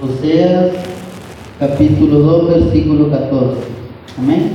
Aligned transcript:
Oseas, 0.00 0.70
capítulo 1.58 2.20
2, 2.20 2.48
versículo 2.48 3.10
14. 3.10 3.56
Amén. 4.18 4.52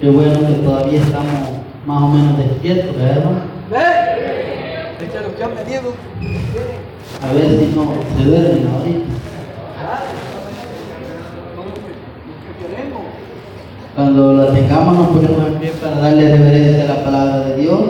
Qué 0.00 0.08
bueno 0.08 0.40
que 0.40 0.54
todavía 0.54 1.00
estamos 1.00 1.50
más 1.84 2.02
o 2.02 2.08
menos 2.08 2.38
despiertos, 2.38 2.96
¿verdad. 2.96 3.42
A 7.20 7.32
ver 7.34 7.44
si 7.44 7.76
no 7.76 7.92
se 8.16 8.24
duermen 8.24 8.68
ahorita. 8.68 9.04
Cuando 13.94 14.32
la 14.32 14.54
tengamos 14.54 14.96
nos 14.96 15.08
ponemos 15.08 15.46
en 15.46 15.54
pie 15.56 15.72
para 15.72 15.96
darle 15.96 16.38
reverencia 16.38 16.84
a 16.84 16.96
la 16.96 17.04
palabra 17.04 17.40
de 17.40 17.56
Dios. 17.60 17.80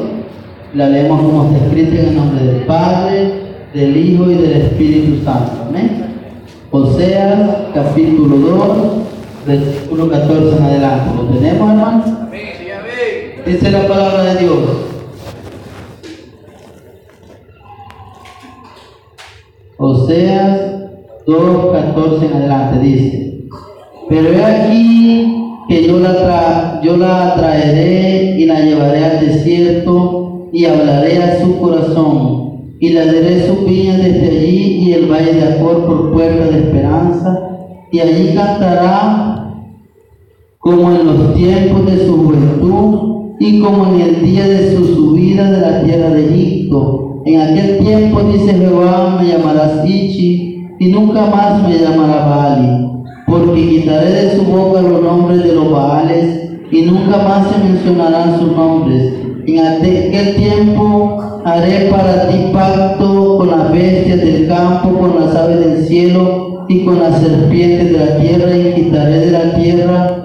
La 0.75 0.89
leemos 0.89 1.21
como 1.21 1.55
está 1.55 1.67
escrita 1.67 2.01
en 2.01 2.09
el 2.09 2.17
nombre 2.17 2.45
del 2.45 2.65
Padre, 2.65 3.42
del 3.75 3.97
Hijo 3.97 4.31
y 4.31 4.35
del 4.35 4.53
Espíritu 4.63 5.25
Santo. 5.25 5.53
Amén. 5.69 6.05
Oseas 6.71 7.51
capítulo 7.75 8.37
2, 8.37 8.77
versículo 9.47 10.11
14 10.11 10.57
en 10.57 10.63
adelante. 10.63 11.11
¿Lo 11.17 11.23
tenemos, 11.25 11.71
hermano? 11.71 12.05
Amén. 12.23 12.41
Amén. 12.79 13.43
Dice 13.47 13.71
la 13.71 13.87
palabra 13.87 14.35
de 14.35 14.41
Dios. 14.41 14.59
Oseas 19.79 20.61
2.14 21.27 22.27
en 22.27 22.33
adelante 22.37 22.79
dice, 22.81 23.45
pero 24.09 24.33
he 24.33 24.45
aquí 24.45 25.37
que 25.69 25.87
yo 25.87 25.99
la, 25.99 26.13
tra- 26.13 26.81
yo 26.83 26.97
la 26.97 27.35
traeré 27.37 28.37
y 28.39 28.45
la 28.47 28.61
llevaré 28.61 29.05
al 29.05 29.21
desierto 29.27 30.49
y 30.53 30.67
hablaré 30.67 31.19
a 31.23 31.41
su 31.41 31.59
corazón 31.59 32.42
y 32.83 32.89
la 32.89 33.07
daré 33.07 33.47
sus 33.47 33.65
viñas 33.65 33.99
desde 33.99 34.29
allí 34.29 34.59
y 34.81 34.93
el 34.93 35.07
valle 35.09 35.35
de 35.35 35.45
Acor 35.45 35.87
por 35.87 36.13
puerta 36.13 36.47
de 36.47 36.65
esperanza 36.65 37.49
y 37.93 38.01
allí 38.01 38.35
cantará 38.35 39.55
como 40.59 40.91
en 40.91 41.07
los 41.07 41.33
tiempos 41.35 41.87
de 41.87 42.05
su 42.05 42.17
juventud 42.17 43.37
y 43.39 43.61
como 43.61 43.95
en 43.95 44.01
el 44.01 44.23
día 44.25 44.49
de 44.49 44.75
su 44.75 44.85
subida 44.85 45.49
de 45.53 45.61
la 45.61 45.85
tierra 45.85 46.11
de 46.11 46.27
Egipto. 46.27 47.23
En 47.25 47.41
aquel 47.41 47.79
tiempo, 47.79 48.21
dice 48.25 48.53
Jehová, 48.53 49.17
me 49.21 49.29
llamarás 49.29 49.89
Ichi 49.89 50.67
y 50.81 50.89
nunca 50.89 51.27
más 51.27 51.63
me 51.63 51.79
llamará 51.79 52.27
Baali, 52.27 52.89
porque 53.29 53.69
quitaré 53.69 54.11
de 54.11 54.37
su 54.37 54.43
boca 54.43 54.83
los 54.83 55.01
nombres 55.01 55.45
de 55.45 55.55
los 55.55 55.71
Baales 55.71 56.51
y 56.73 56.83
nunca 56.83 57.19
más 57.19 57.47
se 57.49 57.63
mencionarán 57.63 58.41
sus 58.41 58.51
nombres. 58.57 59.22
En 59.55 59.67
aquel 59.67 60.35
tiempo 60.37 61.43
haré 61.45 61.91
para 61.91 62.29
ti 62.29 62.51
pacto 62.55 63.37
con 63.37 63.51
las 63.51 63.71
bestias 63.71 64.19
del 64.19 64.49
campo, 64.49 64.99
con 64.99 65.21
las 65.21 65.37
aves 65.37 65.61
del 65.61 65.87
cielo 65.87 66.65
y 66.69 66.87
con 66.87 66.99
las 66.99 67.21
serpientes 67.21 67.93
de 67.93 67.99
la 67.99 68.17
tierra 68.17 68.57
y 68.57 68.73
quitaré 68.73 69.19
de 69.27 69.31
la 69.31 69.55
tierra 69.55 70.23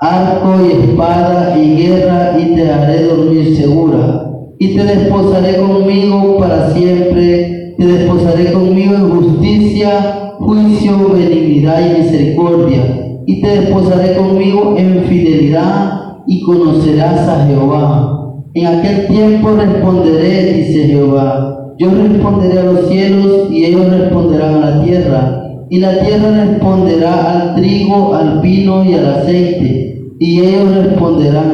arco 0.00 0.66
y 0.66 0.82
espada 0.82 1.56
y 1.56 1.76
guerra 1.76 2.36
y 2.40 2.54
te 2.56 2.72
haré 2.72 3.04
dormir 3.04 3.56
segura. 3.56 4.32
Y 4.58 4.74
te 4.74 4.82
desposaré 4.82 5.58
conmigo 5.58 6.38
para 6.38 6.70
siempre, 6.72 7.74
te 7.78 7.86
desposaré 7.86 8.52
conmigo 8.52 8.94
en 8.96 9.10
justicia, 9.10 10.34
juicio, 10.40 11.10
benignidad 11.10 11.80
y 11.86 12.02
misericordia. 12.02 13.22
Y 13.26 13.40
te 13.40 13.60
desposaré 13.60 14.16
conmigo 14.16 14.74
en 14.76 15.04
fidelidad 15.04 16.00
y 16.26 16.42
conocerás 16.42 17.28
a 17.28 17.46
Jehová. 17.46 18.19
En 18.52 18.66
aquel 18.66 19.06
tiempo 19.06 19.52
responderé, 19.52 20.54
dice 20.54 20.88
Jehová. 20.88 21.74
Yo 21.78 21.90
responderé 21.90 22.58
a 22.58 22.64
los 22.64 22.88
cielos 22.88 23.48
y 23.48 23.64
ellos 23.64 23.88
responderán 23.90 24.54
a 24.54 24.70
la 24.70 24.84
tierra. 24.84 25.42
Y 25.70 25.78
la 25.78 26.00
tierra 26.00 26.46
responderá 26.46 27.30
al 27.30 27.54
trigo, 27.54 28.12
al 28.12 28.40
vino 28.40 28.84
y 28.84 28.94
al 28.94 29.06
aceite. 29.06 30.14
Y 30.18 30.40
ellos 30.40 30.74
responderán 30.74 31.52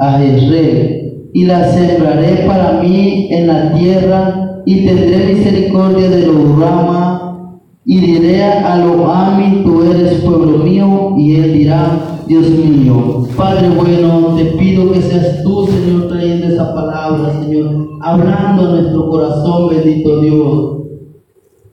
a, 0.00 0.24
Israel. 0.24 1.28
Y 1.34 1.44
la 1.44 1.70
sembraré 1.70 2.46
para 2.46 2.80
mí 2.80 3.28
en 3.30 3.46
la 3.46 3.74
tierra 3.74 4.62
y 4.64 4.86
tendré 4.86 5.34
misericordia 5.34 6.08
de 6.08 6.26
los 6.26 6.58
Rama. 6.58 7.60
Y 7.84 8.00
diré 8.00 8.42
a 8.42 8.78
los 8.78 9.06
Ami, 9.06 9.64
tú 9.64 9.82
eres 9.82 10.14
pueblo 10.22 10.58
mío. 10.58 11.14
Y 11.18 11.36
él 11.36 11.52
dirá, 11.52 12.18
Dios 12.28 12.50
mío. 12.50 13.26
Padre 13.36 13.70
bueno, 13.70 14.34
te 14.36 14.44
pido 14.58 14.92
que 14.92 15.00
seas 15.00 15.42
tú, 15.42 15.66
Señor, 15.66 16.07
hablando 18.02 18.66
a 18.66 18.70
nuestro 18.72 19.08
corazón, 19.08 19.68
bendito 19.68 20.20
Dios. 20.20 20.78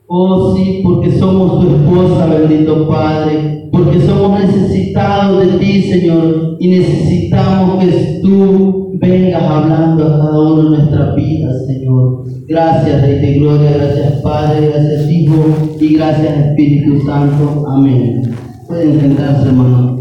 Oh 0.08 0.54
sí, 0.54 0.82
porque 0.84 1.10
somos 1.12 1.60
tu 1.60 1.74
esposa, 1.74 2.26
bendito 2.26 2.86
Padre, 2.88 3.68
porque 3.72 4.00
somos 4.00 4.38
necesitados 4.40 5.44
de 5.44 5.58
ti, 5.58 5.82
Señor, 5.82 6.56
y 6.60 6.68
necesitamos 6.68 7.84
que 7.84 8.20
tú 8.22 8.92
vengas 9.00 9.42
hablando 9.42 10.04
a 10.04 10.18
cada 10.18 10.40
uno 10.40 10.62
de 10.62 10.76
nuestras 10.76 11.16
vidas, 11.16 11.66
Señor. 11.66 12.24
Gracias, 12.46 13.02
Rey 13.02 13.18
de 13.18 13.38
Gloria, 13.40 13.72
gracias 13.72 14.22
Padre, 14.22 14.68
gracias 14.68 15.10
Hijo 15.10 15.76
y 15.80 15.94
gracias 15.96 16.46
Espíritu 16.46 17.04
Santo. 17.04 17.64
Amén. 17.68 18.22
Pueden 18.68 19.00
sentarse, 19.00 19.48
hermano. 19.48 19.96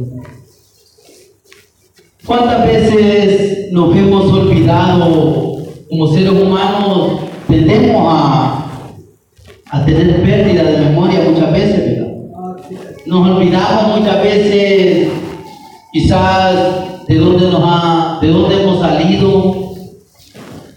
¿Cuántas 2.26 2.68
veces 2.68 3.72
nos 3.72 3.96
hemos 3.96 4.32
olvidado 4.32 5.55
como 5.90 6.08
seres 6.08 6.32
humanos? 6.32 7.20
Tendemos 7.48 8.04
a 8.08 8.66
a 9.76 9.84
tener 9.84 10.22
pérdida 10.24 10.64
de 10.64 10.78
memoria 10.78 11.22
muchas 11.30 11.52
veces. 11.52 12.08
Nos 13.06 13.28
olvidamos 13.28 14.00
muchas 14.00 14.24
veces 14.24 15.10
quizás 15.92 17.06
de 17.08 17.16
dónde 17.16 17.48
nos 17.50 17.62
ha, 17.64 18.20
de 18.22 18.28
dónde 18.30 18.62
hemos 18.62 18.80
salido. 18.80 19.74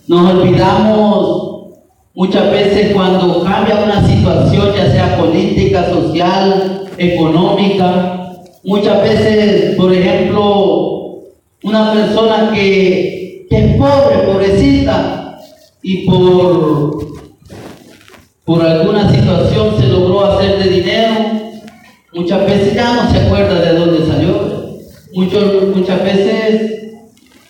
Nos 0.07 0.31
olvidamos 0.33 1.69
muchas 2.15 2.51
veces 2.51 2.95
cuando 2.95 3.45
cambia 3.45 3.85
una 3.85 4.07
situación, 4.07 4.73
ya 4.75 4.91
sea 4.91 5.19
política, 5.19 5.89
social, 5.91 6.87
económica. 6.97 8.33
Muchas 8.65 9.03
veces, 9.03 9.77
por 9.77 9.93
ejemplo, 9.93 11.21
una 11.63 11.93
persona 11.93 12.51
que, 12.53 13.28
que 13.49 13.57
es 13.57 13.77
pobre, 13.77 14.19
pobrecita, 14.27 15.39
y 15.83 16.07
por 16.07 17.09
por 18.45 18.65
alguna 18.65 19.11
situación 19.13 19.75
se 19.79 19.89
logró 19.89 20.25
hacer 20.25 20.59
de 20.63 20.71
dinero, 20.71 21.15
muchas 22.15 22.47
veces 22.47 22.75
ya 22.75 22.95
no 22.95 23.11
se 23.11 23.19
acuerda 23.19 23.61
de 23.61 23.79
dónde 23.79 24.07
salió. 24.07 24.59
Muchas 25.13 26.03
veces, 26.03 26.83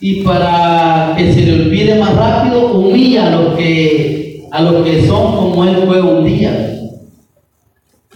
y 0.00 0.22
para 0.22 1.14
que 1.16 1.32
se 1.32 1.42
le 1.42 1.52
olvide 1.54 1.94
más 2.00 2.16
rápido, 2.16 2.72
humilla 2.72 3.28
a 3.28 3.30
los 3.30 3.54
que, 3.56 4.42
a 4.50 4.60
los 4.62 4.84
que 4.84 5.06
son 5.06 5.36
como 5.36 5.64
él 5.64 5.76
fue 5.86 6.00
un 6.02 6.24
día. 6.24 6.80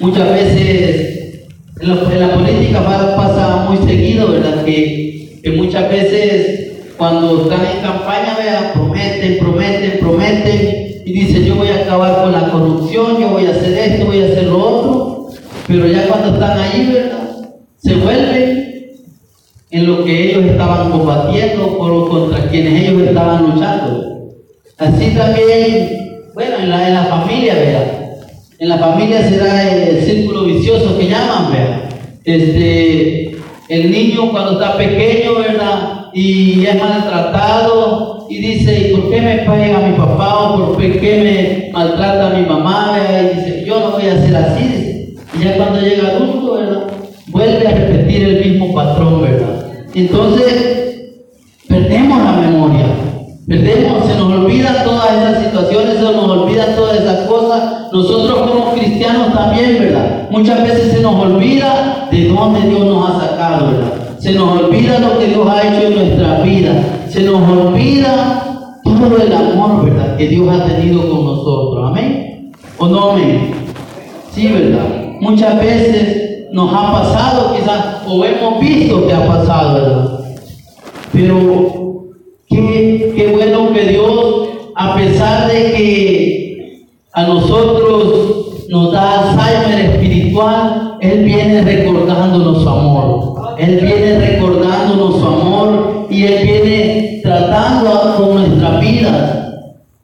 Muchas 0.00 0.28
veces 0.32 1.44
en 1.80 1.88
la, 1.88 2.12
en 2.12 2.20
la 2.20 2.34
política 2.34 2.84
pa- 2.84 3.14
pasa 3.16 3.66
muy 3.70 3.78
seguido, 3.86 4.28
¿verdad? 4.32 4.64
Que, 4.64 5.38
que 5.40 5.50
muchas 5.52 5.88
veces 5.88 6.71
cuando 6.96 7.42
están 7.42 7.66
en 7.66 7.82
campaña, 7.82 8.36
vea, 8.38 8.72
prometen, 8.74 9.38
prometen, 9.38 9.98
prometen, 10.00 11.02
y 11.04 11.12
dicen 11.12 11.44
yo 11.44 11.56
voy 11.56 11.68
a 11.68 11.82
acabar 11.82 12.22
con 12.22 12.32
la 12.32 12.50
corrupción, 12.50 13.20
yo 13.20 13.28
voy 13.28 13.46
a 13.46 13.50
hacer 13.50 13.76
esto, 13.76 14.06
voy 14.06 14.22
a 14.22 14.26
hacer 14.26 14.44
lo 14.44 14.58
otro, 14.58 15.28
pero 15.66 15.86
ya 15.86 16.06
cuando 16.06 16.34
están 16.34 16.58
ahí, 16.58 16.90
¿verdad? 16.92 17.28
Se 17.78 17.94
vuelven 17.94 18.92
en 19.70 19.86
lo 19.86 20.04
que 20.04 20.30
ellos 20.30 20.44
estaban 20.44 20.90
combatiendo 20.90 21.78
contra 21.78 22.48
quienes 22.48 22.88
ellos 22.88 23.02
estaban 23.02 23.50
luchando. 23.50 24.34
Así 24.78 25.14
también, 25.16 26.30
bueno, 26.34 26.56
en 26.58 26.70
la, 26.70 26.88
en 26.88 26.94
la 26.94 27.04
familia, 27.04 27.54
¿verdad? 27.54 28.02
En 28.58 28.68
la 28.68 28.78
familia 28.78 29.28
se 29.28 29.38
da 29.38 29.68
el 29.68 30.02
círculo 30.02 30.44
vicioso 30.44 30.96
que 30.98 31.08
llaman, 31.08 31.52
¿verdad? 31.52 31.82
Este, 32.24 33.36
el 33.68 33.90
niño 33.90 34.30
cuando 34.30 34.52
está 34.52 34.76
pequeño, 34.76 35.34
¿verdad? 35.36 36.01
Y 36.14 36.66
es 36.66 36.80
maltratado 36.80 38.26
y 38.28 38.38
dice, 38.38 38.88
¿y 38.88 38.94
por 38.94 39.10
qué 39.10 39.20
me 39.20 39.36
pega 39.38 39.78
mi 39.80 39.96
papá 39.96 40.50
o 40.50 40.74
por 40.74 40.76
qué 40.78 41.70
me 41.70 41.72
maltrata 41.72 42.36
mi 42.36 42.46
mamá? 42.46 42.98
Y 42.98 43.36
dice, 43.36 43.64
yo 43.66 43.80
no 43.80 43.90
voy 43.92 44.08
a 44.08 44.20
ser 44.20 44.36
así. 44.36 45.16
Y 45.34 45.44
ya 45.44 45.56
cuando 45.56 45.80
llega 45.80 46.08
adulto, 46.08 46.54
¿verdad? 46.54 46.86
Vuelve 47.28 47.66
a 47.66 47.70
repetir 47.70 48.24
el 48.24 48.44
mismo 48.44 48.74
patrón, 48.74 49.22
¿verdad? 49.22 49.66
Entonces, 49.94 51.12
perdemos 51.68 52.22
la 52.22 52.32
memoria. 52.32 52.86
Perdemos, 53.48 54.06
se 54.06 54.14
nos 54.14 54.32
olvidan 54.32 54.84
todas 54.84 55.12
esas 55.12 55.44
situaciones, 55.44 55.96
se 55.96 56.02
nos 56.02 56.28
olvidan 56.28 56.76
todas 56.76 57.00
esas 57.00 57.26
cosas. 57.26 57.92
Nosotros 57.92 58.50
como 58.50 58.72
cristianos 58.72 59.34
también, 59.34 59.78
¿verdad? 59.78 60.28
Muchas 60.30 60.62
veces 60.62 60.92
se 60.92 61.00
nos 61.00 61.14
olvida 61.14 62.08
de 62.10 62.28
dónde 62.28 62.68
Dios 62.68 62.86
nos 62.86 63.10
ha 63.10 63.20
sacado, 63.20 63.66
¿verdad? 63.72 63.91
Se 64.22 64.30
nos 64.34 64.56
olvida 64.56 65.00
lo 65.00 65.18
que 65.18 65.26
Dios 65.26 65.48
ha 65.48 65.66
hecho 65.66 65.88
en 65.88 65.94
nuestra 65.96 66.42
vida. 66.42 67.06
Se 67.08 67.24
nos 67.24 67.42
olvida 67.42 68.78
todo 68.84 69.08
todo 69.08 69.20
el 69.20 69.32
amor, 69.32 69.84
¿verdad? 69.84 70.16
Que 70.16 70.28
Dios 70.28 70.48
ha 70.48 70.64
tenido 70.64 71.10
con 71.10 71.24
nosotros. 71.24 71.90
Amén. 71.90 72.52
¿O 72.78 72.86
no 72.86 73.10
amén? 73.10 73.52
Sí, 74.30 74.46
¿verdad? 74.46 74.86
Muchas 75.20 75.58
veces 75.58 76.52
nos 76.52 76.72
ha 76.72 76.92
pasado 76.92 77.56
quizás, 77.56 78.02
o 78.06 78.24
hemos 78.24 78.60
visto 78.60 79.08
que 79.08 79.12
ha 79.12 79.26
pasado, 79.26 79.74
¿verdad? 79.74 80.20
Pero 81.12 82.04
qué, 82.48 83.12
qué 83.16 83.26
bueno 83.26 83.72
que 83.72 83.86
Dios, 83.86 84.48
a 84.76 84.94
pesar 84.94 85.50
de 85.50 85.72
que 85.72 86.86
a 87.12 87.24
nosotros 87.24 88.68
nos 88.68 88.92
da 88.92 89.32
Alzheimer 89.32 89.90
espiritual, 89.90 90.98
Él 91.00 91.24
viene 91.24 91.62
recordándonos 91.62 92.62
su 92.62 92.68
amor. 92.68 93.31
Él 93.58 93.80
viene 93.80 94.18
recordándonos 94.18 95.18
su 95.18 95.26
amor 95.26 96.06
y 96.10 96.24
Él 96.24 96.46
viene 96.46 97.20
tratando 97.22 98.16
con 98.16 98.34
nuestras 98.34 98.80
vidas. 98.80 99.38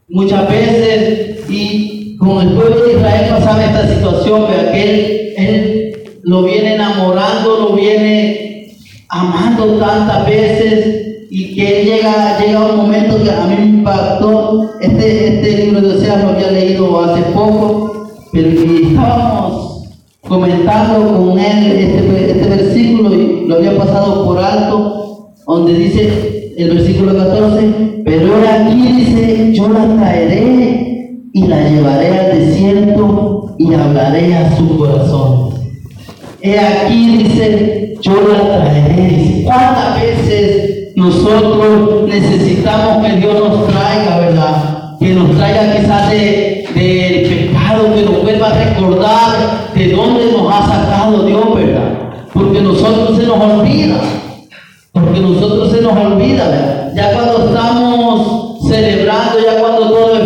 Muchas 0.09 0.49
veces, 0.49 1.45
y 1.49 2.17
con 2.17 2.41
el 2.41 2.55
pueblo 2.55 2.85
de 2.85 2.93
Israel 2.95 3.31
pasaba 3.31 3.65
esta 3.65 3.89
situación, 3.89 4.47
que 4.47 4.83
él, 4.83 5.35
él 5.37 6.19
lo 6.23 6.43
viene 6.43 6.75
enamorando, 6.75 7.59
lo 7.59 7.77
viene 7.77 8.69
amando 9.09 9.79
tantas 9.79 10.27
veces 10.27 11.27
y 11.31 11.55
que 11.55 11.81
él 11.81 11.87
llega, 11.87 12.39
llega 12.39 12.65
un 12.65 12.77
momento 12.77 13.23
que 13.23 13.31
a 13.31 13.47
mí 13.47 13.56
me 13.56 13.65
impactó. 13.79 14.71
Este, 14.81 15.35
este 15.35 15.65
libro 15.65 15.81
de 15.81 15.97
Oseas 15.97 16.23
lo 16.23 16.31
había 16.31 16.50
leído 16.50 17.05
hace 17.05 17.23
poco, 17.33 18.11
pero 18.33 18.49
estábamos 18.49 19.48
comentando 20.29 21.19
con 21.19 21.39
él 21.39 21.67
este, 21.67 22.33
este 22.33 22.49
versículo 22.49 23.15
y 23.15 23.47
lo 23.47 23.57
había 23.57 23.77
pasado 23.77 24.27
por 24.27 24.39
alto, 24.39 25.35
donde 25.47 25.75
dice 25.75 26.53
el 26.59 26.75
versículo 26.75 27.17
14, 27.17 28.03
pero 28.05 28.35
ahora 28.35 28.67
aquí 28.67 28.93
dice, 28.93 29.53
yo 29.55 29.69
la 29.69 29.97
traeré 29.97 31.23
y 31.33 31.47
la 31.47 31.69
llevaré 31.69 32.19
al 32.19 32.39
desierto 32.39 33.55
y 33.59 33.75
hablaré 33.75 34.35
a 34.35 34.57
su 34.57 34.77
corazón. 34.77 35.55
He 36.43 36.59
aquí 36.59 37.19
dice, 37.19 37.95
yo 38.03 38.13
la 38.29 38.59
traeré. 38.59 39.43
¿Cuántas 39.45 40.01
veces 40.01 40.93
nosotros 40.97 42.09
necesitamos 42.09 43.07
que 43.07 43.17
Dios 43.17 43.35
nos 43.35 43.67
traiga, 43.69 44.19
verdad? 44.19 44.97
Que 45.01 45.15
nos 45.15 45.37
traiga 45.37 45.77
quizás 45.77 46.11
de, 46.11 46.65
del 46.75 47.29
pecado, 47.29 47.95
que 47.95 48.03
nos 48.03 48.23
vuelva 48.23 48.49
a 48.49 48.65
recordar 48.65 49.68
de 49.68 49.68
dónde 49.99 50.33
nos 50.33 50.53
ha 50.53 50.67
sacado 50.67 51.25
Dios, 51.25 51.55
¿verdad? 51.55 51.99
Porque 52.33 52.61
nosotros 52.61 53.17
se 53.17 53.27
nos 53.27 53.39
olvida. 53.39 53.97
Porque 54.93 55.21
nosotros 55.21 55.73
se 55.73 55.81
nos 55.83 55.93
olvida. 55.93 56.93
Ya 56.95 57.12
cuando 57.15 57.49
estamos 57.49 58.69
celebrando, 58.69 59.39
ya 59.45 59.61
cuando 59.61 59.89
todo 59.91 60.18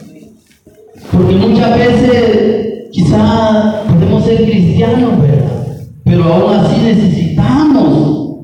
Porque 1.12 1.36
muchas 1.36 1.78
veces 1.78 2.90
quizás 2.92 3.76
podemos 3.88 4.24
ser 4.24 4.44
cristianos, 4.44 5.22
¿verdad? 5.22 5.78
Pero 6.04 6.24
aún 6.24 6.54
así 6.54 6.82
necesitamos 6.82 8.38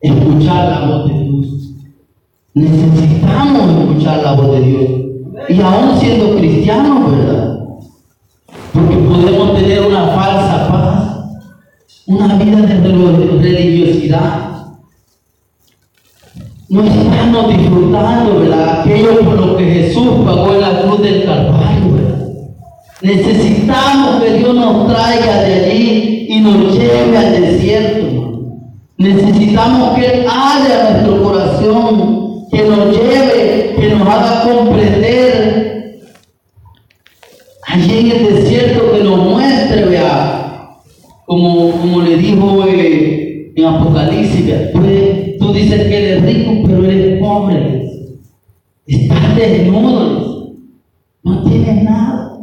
escuchar 0.00 0.68
la 0.68 0.86
voz 0.86 1.08
de 1.08 1.20
Dios. 1.20 1.46
Necesitamos 2.54 3.80
escuchar 3.80 4.22
la 4.22 4.32
voz 4.32 4.52
de 4.52 4.60
Dios. 4.60 4.90
Y 5.48 5.60
aún 5.60 5.98
siendo 5.98 6.36
cristianos, 6.36 7.10
¿verdad? 7.10 7.58
Porque 8.72 8.96
podemos 8.96 9.54
tener 9.54 9.86
una 9.86 10.06
falsa 10.08 10.68
paz, 10.68 11.42
una 12.06 12.34
vida 12.36 12.60
de 12.62 13.38
religiosidad. 13.40 14.53
No 16.68 16.82
estamos 16.82 17.48
disfrutando, 17.48 18.40
¿verdad? 18.40 18.80
Aquello 18.80 19.20
por 19.20 19.38
lo 19.38 19.56
que 19.56 19.64
Jesús 19.64 20.08
pagó 20.24 20.54
en 20.54 20.60
la 20.62 20.80
cruz 20.80 21.02
del 21.02 21.24
Calvario, 21.24 21.92
¿verdad? 21.92 22.28
Necesitamos 23.02 24.22
que 24.22 24.32
Dios 24.38 24.54
nos 24.54 24.86
traiga 24.88 25.42
de 25.42 25.54
allí 25.54 26.26
y 26.30 26.40
nos 26.40 26.72
lleve 26.72 27.18
al 27.18 27.40
desierto. 27.40 28.06
Necesitamos 28.96 29.94
que 29.94 30.06
Él 30.06 30.26
hable 30.26 30.74
a 30.74 30.90
nuestro 30.90 31.22
corazón, 31.22 32.46
que 32.50 32.62
nos 32.62 32.96
lleve, 32.96 33.74
que 33.78 33.94
nos 33.94 34.08
haga 34.08 34.42
comprender 34.44 36.00
allí 37.66 37.98
en 37.98 38.10
el 38.10 38.34
desierto, 38.36 38.92
que 38.92 39.04
nos 39.04 39.18
muestre, 39.18 39.84
vea, 39.84 40.78
como, 41.26 41.72
como 41.72 42.00
le 42.00 42.16
dijo 42.16 42.64
eh, 42.66 43.52
en 43.54 43.64
Apocalipsis, 43.66 44.46
vea, 44.46 44.70
tú, 45.44 45.52
dices 45.52 45.82
que 45.88 45.96
eres 45.96 46.22
rico, 46.22 46.62
pero 46.66 46.84
eres 46.84 47.20
pobre. 47.20 47.90
Estás 48.86 49.36
desnudo, 49.36 50.52
no 51.22 51.42
tienes 51.44 51.82
nada. 51.82 52.38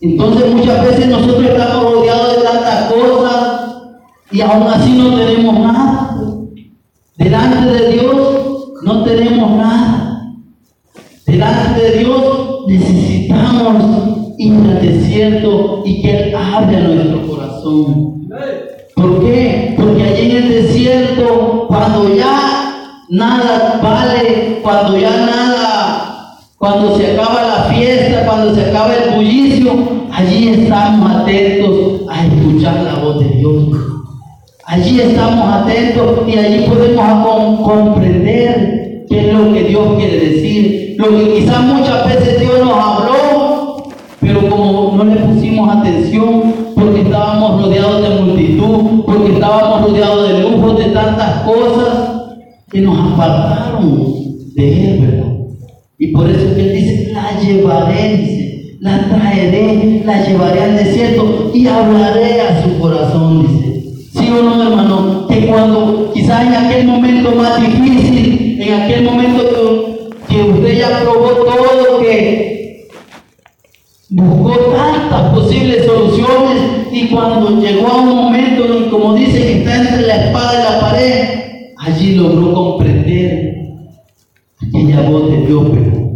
Entonces 0.00 0.54
muchas 0.54 0.84
veces 0.84 1.08
nosotros 1.08 1.44
estamos 1.44 1.92
rodeados 1.92 2.36
de 2.36 2.42
tantas 2.42 2.92
cosas 2.92 3.76
y 4.30 4.40
aún 4.40 4.62
así 4.64 4.92
no 4.92 5.16
tenemos 5.16 5.58
nada. 5.60 6.16
Delante 7.16 7.72
de 7.72 7.92
Dios 7.92 8.72
no 8.82 9.04
tenemos 9.04 9.50
nada. 9.56 10.22
Delante 11.26 11.80
de 11.80 11.98
Dios 11.98 12.64
necesitamos 12.68 14.34
ir 14.38 14.54
al 14.54 14.82
desierto 14.82 15.82
y 15.84 16.02
que 16.02 16.10
Él 16.10 16.34
hable 16.34 16.76
a 16.76 16.80
nuestro 16.80 17.26
corazón. 17.26 18.15
Cuando 21.96 22.14
ya 22.14 22.74
nada 23.08 23.80
vale, 23.82 24.58
cuando 24.62 24.98
ya 24.98 25.10
nada, 25.10 26.36
cuando 26.58 26.94
se 26.98 27.12
acaba 27.12 27.42
la 27.42 27.74
fiesta, 27.74 28.26
cuando 28.26 28.54
se 28.54 28.66
acaba 28.66 28.94
el 28.94 29.14
bullicio, 29.14 29.72
allí 30.12 30.48
estamos 30.48 31.10
atentos 31.10 32.02
a 32.10 32.26
escuchar 32.26 32.82
la 32.82 32.94
voz 32.96 33.20
de 33.20 33.28
Dios. 33.30 33.52
Allí 34.66 35.00
estamos 35.00 35.54
atentos 35.54 36.18
y 36.28 36.38
allí 36.38 36.66
podemos 36.68 37.26
com- 37.26 37.62
comprender 37.62 39.06
qué 39.08 39.28
es 39.28 39.32
lo 39.34 39.52
que 39.54 39.62
Dios 39.64 39.94
quiere 39.96 40.18
decir. 40.18 40.96
Lo 40.98 41.08
que 41.16 41.34
quizás 41.38 41.62
muchas 41.62 42.04
veces 42.06 42.40
Dios 42.40 42.58
nos 42.60 42.72
habló, 42.76 43.15
no 44.58 45.04
le 45.04 45.16
pusimos 45.16 45.76
atención, 45.76 46.54
porque 46.74 47.02
estábamos 47.02 47.62
rodeados 47.62 48.02
de 48.02 48.20
multitud, 48.22 49.04
porque 49.04 49.32
estábamos 49.32 49.82
rodeados 49.82 50.28
de 50.28 50.38
lujos, 50.40 50.78
de 50.78 50.84
tantas 50.86 51.42
cosas 51.42 52.16
que 52.70 52.80
nos 52.80 53.12
apartaron 53.12 54.06
de 54.54 54.90
Él, 54.90 55.00
¿verdad? 55.00 55.32
Y 55.98 56.08
por 56.08 56.28
eso 56.28 56.54
que 56.54 56.62
Él 56.62 56.72
dice, 56.72 57.12
la 57.12 57.40
llevaré, 57.40 58.16
dice, 58.16 58.78
la 58.80 59.08
traeré, 59.08 60.02
la 60.04 60.26
llevaré 60.26 60.62
al 60.62 60.76
desierto 60.76 61.50
y 61.54 61.66
hablaré 61.66 62.40
a 62.40 62.62
su 62.62 62.78
corazón, 62.78 63.46
dice. 63.46 63.76
¿Sí 64.12 64.30
o 64.30 64.42
no, 64.42 64.62
hermano? 64.62 65.26
Que 65.28 65.46
cuando 65.46 66.10
quizás 66.14 66.46
en 66.46 66.54
aquel 66.54 66.86
momento 66.86 67.32
más 67.32 67.60
difícil, 67.60 68.58
en 68.60 68.82
aquel 68.82 69.04
momento 69.04 69.42
que, 70.28 70.42
usted 70.42 70.78
ya 70.78 71.00
probó 71.02 71.28
todo, 71.30 72.00
que 72.00 72.55
buscó 74.16 74.72
tantas 74.74 75.34
posibles 75.34 75.84
soluciones 75.84 76.88
y 76.90 77.08
cuando 77.08 77.60
llegó 77.60 77.86
a 77.86 77.96
un 77.96 78.16
momento 78.16 78.64
en 78.64 78.88
como 78.88 79.14
dice 79.14 79.38
que 79.38 79.58
está 79.58 79.76
entre 79.76 80.06
la 80.06 80.26
espada 80.26 80.52
y 80.54 80.72
la 80.72 80.80
pared, 80.80 81.24
allí 81.76 82.14
logró 82.14 82.54
comprender 82.54 83.56
aquella 84.56 85.02
voz 85.02 85.30
de 85.30 85.46
Dios, 85.46 85.66
pero 85.70 86.12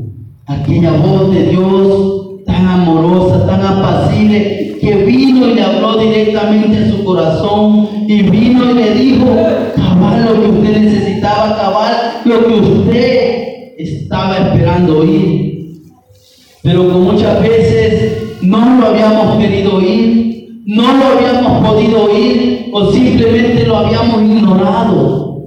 aquella 0.47 0.93
voz 0.93 1.31
de 1.31 1.43
Dios 1.51 2.45
tan 2.47 2.67
amorosa, 2.67 3.47
tan 3.47 3.61
apacible, 3.67 4.79
que 4.81 4.95
vino 5.05 5.49
y 5.49 5.55
le 5.55 5.63
habló 5.63 5.99
directamente 5.99 6.79
a 6.79 6.91
su 6.91 7.05
corazón 7.05 7.87
y 8.09 8.23
vino 8.23 8.71
y 8.71 8.75
le 8.75 8.95
dijo, 8.95 9.27
cabal 9.77 10.25
lo 10.25 10.41
que 10.41 10.49
usted 10.49 10.81
necesitaba, 10.81 11.55
cabal 11.55 11.95
lo 12.25 12.47
que 12.47 12.55
usted 12.55 13.75
estaba 13.77 14.39
esperando 14.39 15.01
oír. 15.01 15.50
Pero 16.63 16.89
que 16.89 16.95
muchas 16.95 17.41
veces 17.43 18.43
no 18.43 18.81
lo 18.81 18.87
habíamos 18.87 19.39
querido 19.39 19.77
oír, 19.77 20.63
no 20.67 20.83
lo 20.83 21.05
habíamos 21.07 21.67
podido 21.67 22.05
oír 22.05 22.71
o 22.73 22.93
simplemente 22.93 23.65
lo 23.67 23.79
habíamos 23.79 24.23
ignorado. 24.23 25.43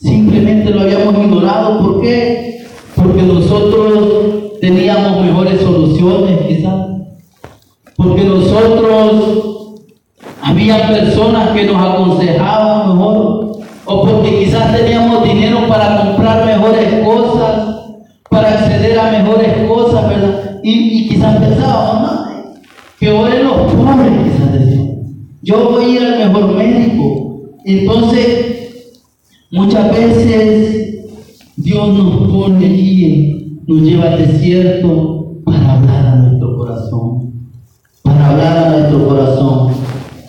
Simplemente 0.00 0.70
lo 0.70 0.80
habíamos 0.80 1.14
ignorado. 1.16 1.80
¿Por 1.80 2.02
qué? 2.02 2.66
Porque 2.94 3.22
nosotros 3.22 4.58
teníamos 4.60 5.24
mejores 5.24 5.60
soluciones 5.60 6.40
quizás. 6.46 6.86
Porque 7.96 8.24
nosotros 8.24 9.74
había 10.42 10.88
personas 10.88 11.50
que 11.50 11.64
nos 11.64 11.76
aconsejaban 11.76 12.88
mejor. 12.88 13.58
O 13.84 14.02
porque 14.02 14.40
quizás 14.40 14.76
teníamos 14.76 15.24
dinero 15.24 15.66
para 15.66 16.02
comprar 16.02 16.44
mejores 16.44 17.04
cosas, 17.04 17.76
para 18.28 18.50
acceder 18.50 18.98
a 18.98 19.10
mejores 19.12 19.66
cosas, 19.66 20.08
¿verdad? 20.08 20.47
Y, 20.70 21.08
quizás 21.08 21.38
pensábamos, 21.38 22.12
no, 22.12 22.54
que 23.00 23.10
oren 23.10 23.44
los 23.44 23.72
pobres, 23.72 24.12
quizás 24.24 24.52
decíamos. 24.52 24.96
Yo 25.40 25.70
voy 25.70 25.84
a 25.84 25.88
ir 25.88 26.02
al 26.02 26.18
mejor 26.18 26.54
médico. 26.56 27.40
Entonces, 27.64 28.90
muchas 29.50 29.90
veces 29.90 31.06
Dios 31.56 31.88
nos 31.96 32.28
pone 32.28 32.66
allí, 32.66 33.62
nos 33.66 33.80
lleva 33.80 34.12
al 34.12 34.18
desierto 34.18 35.36
para 35.46 35.72
hablar 35.72 36.06
a 36.06 36.16
nuestro 36.16 36.58
corazón. 36.58 37.32
Para 38.02 38.28
hablar 38.28 38.58
a 38.58 38.70
nuestro 38.70 39.08
corazón. 39.08 39.72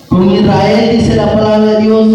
Con 0.07 0.31
Israel 0.31 0.97
dice 0.97 1.15
la 1.17 1.33
palabra 1.33 1.71
de 1.73 1.83
Dios 1.83 2.07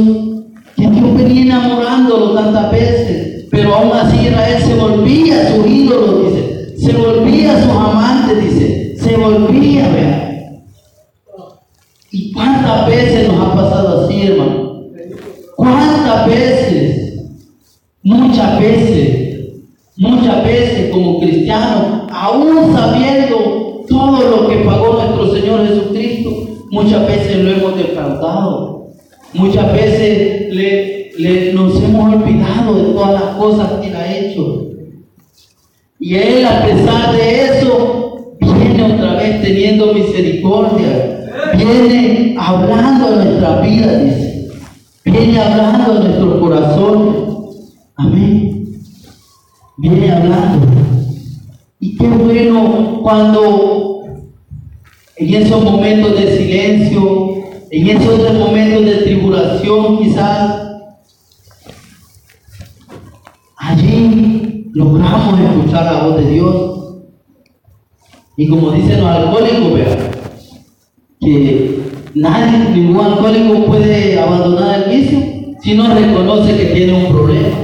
que 0.77 0.89
Dios 0.89 1.15
venía 1.15 1.43
enamorándolo 1.43 2.33
tantas 2.33 2.73
veces, 2.73 3.49
pero 3.51 3.75
aún 3.75 3.93
así 3.93 4.29
Israel 4.29 4.63
se 4.63 4.75
volvía 4.77 5.55
su 5.55 5.67
ídolo, 5.67 6.19
dice 6.19 6.24
se 6.85 6.93
volvía 6.93 7.57
a 7.57 7.63
sus 7.63 7.71
amantes, 7.71 8.45
dice, 8.45 8.97
se 8.99 9.17
volvía, 9.17 9.89
vean. 9.89 10.65
¿Y 12.11 12.31
cuántas 12.33 12.87
veces 12.87 13.27
nos 13.27 13.41
ha 13.41 13.55
pasado 13.55 14.05
así, 14.05 14.27
hermano? 14.27 14.83
¿Cuántas 15.57 16.27
veces? 16.27 17.15
Muchas 18.03 18.61
veces, 18.61 19.63
muchas 19.97 20.45
veces 20.45 20.91
como 20.91 21.21
cristianos, 21.21 22.03
aún 22.13 22.75
sabiendo 22.75 23.85
todo 23.89 24.31
lo 24.31 24.49
que 24.49 24.57
pagó 24.57 24.93
nuestro 24.93 25.35
Señor 25.35 25.67
Jesucristo, 25.67 26.31
muchas 26.71 27.07
veces 27.07 27.37
lo 27.39 27.51
hemos 27.51 27.77
defraudado. 27.79 28.89
Muchas 29.33 29.73
veces 29.73 30.55
le, 30.55 31.53
nos 31.55 31.83
hemos 31.83 32.15
olvidado 32.15 32.75
de 32.75 32.93
todas 32.93 33.13
las 33.15 33.37
cosas 33.37 33.73
que 33.81 33.89
Él 33.89 33.97
ha 33.97 34.17
hecho. 34.17 34.74
Y 36.07 36.17
Él, 36.17 36.45
a 36.45 36.63
pesar 36.67 37.17
de 37.17 37.45
eso, 37.47 38.37
viene 38.39 38.93
otra 38.93 39.15
vez 39.15 39.41
teniendo 39.41 39.95
misericordia. 39.95 41.33
Viene 41.57 42.37
hablando 42.39 43.17
de 43.17 43.25
nuestra 43.25 43.61
vida, 43.63 43.99
dice. 44.01 44.51
Viene 45.03 45.41
hablando 45.41 45.95
de 45.95 46.01
nuestro 46.01 46.41
corazón. 46.41 47.47
Amén. 47.97 48.83
Viene 49.79 50.13
hablando. 50.13 50.67
Y 51.81 51.97
qué 51.97 52.07
bueno 52.07 53.01
cuando 53.03 54.05
en 55.17 55.35
esos 55.43 55.65
momentos 55.65 56.21
de 56.21 56.37
silencio, 56.37 57.45
en 57.71 57.89
esos 57.89 58.35
momentos 58.35 58.85
de 58.85 58.97
tribulación 59.05 60.01
quizás, 60.01 60.67
allí 63.57 64.44
logramos 64.75 65.41
escuchar 65.41 65.85
la 65.85 66.03
voz 66.03 66.17
de 66.17 66.31
Dios. 66.31 66.71
Y 68.37 68.49
como 68.49 68.73
dicen 68.73 69.01
los 69.01 69.09
alcohólicos, 69.09 69.75
vean, 69.75 69.99
que 71.21 71.81
nadie, 72.15 72.71
ningún 72.75 73.05
alcohólico 73.05 73.67
puede 73.67 74.19
abandonar 74.19 74.83
el 74.83 75.01
vicio 75.01 75.19
si 75.63 75.75
no 75.75 75.95
reconoce 75.95 76.57
que 76.57 76.75
tiene 76.75 77.07
un 77.07 77.13
problema. 77.13 77.57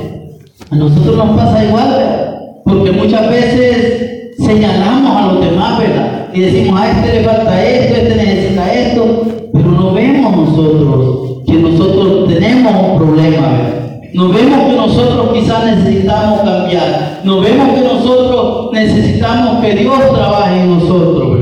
A 0.71 0.76
nosotros 0.76 1.17
nos 1.17 1.37
pasa 1.37 1.64
igual, 1.64 2.62
porque 2.64 2.93
muchas 2.93 3.29
veces 3.29 4.37
señalamos 4.38 5.17
a 5.17 5.33
los 5.33 5.45
demás, 5.45 5.79
¿verdad? 5.81 6.29
Y 6.33 6.40
decimos, 6.40 6.81
a 6.81 6.90
este 6.93 7.19
le 7.19 7.25
falta 7.25 7.67
esto, 7.67 7.97
este 7.97 8.14
necesita 8.14 8.73
esto, 8.73 9.26
pero 9.52 9.71
no 9.73 9.93
vemos 9.93 10.37
nosotros 10.37 11.43
que 11.45 11.55
nosotros 11.55 12.29
tenemos 12.29 12.73
un 12.73 12.99
problema, 12.99 13.49
¿verdad? 13.49 13.80
Nos 14.12 14.35
vemos 14.35 14.59
que 14.67 14.76
nosotros 14.76 15.31
quizás 15.33 15.76
necesitamos 15.76 16.40
cambiar. 16.40 17.21
Nos 17.25 17.43
vemos 17.43 17.69
que 17.75 17.81
nosotros 17.81 18.73
necesitamos 18.73 19.64
que 19.64 19.75
Dios 19.75 19.99
trabaje 20.12 20.61
en 20.61 20.79
nosotros. 20.79 21.38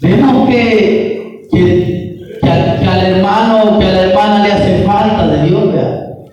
Vemos 0.00 0.48
que, 0.48 1.48
que, 1.50 2.38
al, 2.42 3.06
hermano, 3.06 3.78
que 3.78 3.86
a 3.86 3.92
la 3.92 4.02
hermana 4.02 4.46
le 4.46 4.52
hace 4.52 4.84
falta 4.84 5.26
de 5.26 5.48
Dios, 5.48 5.64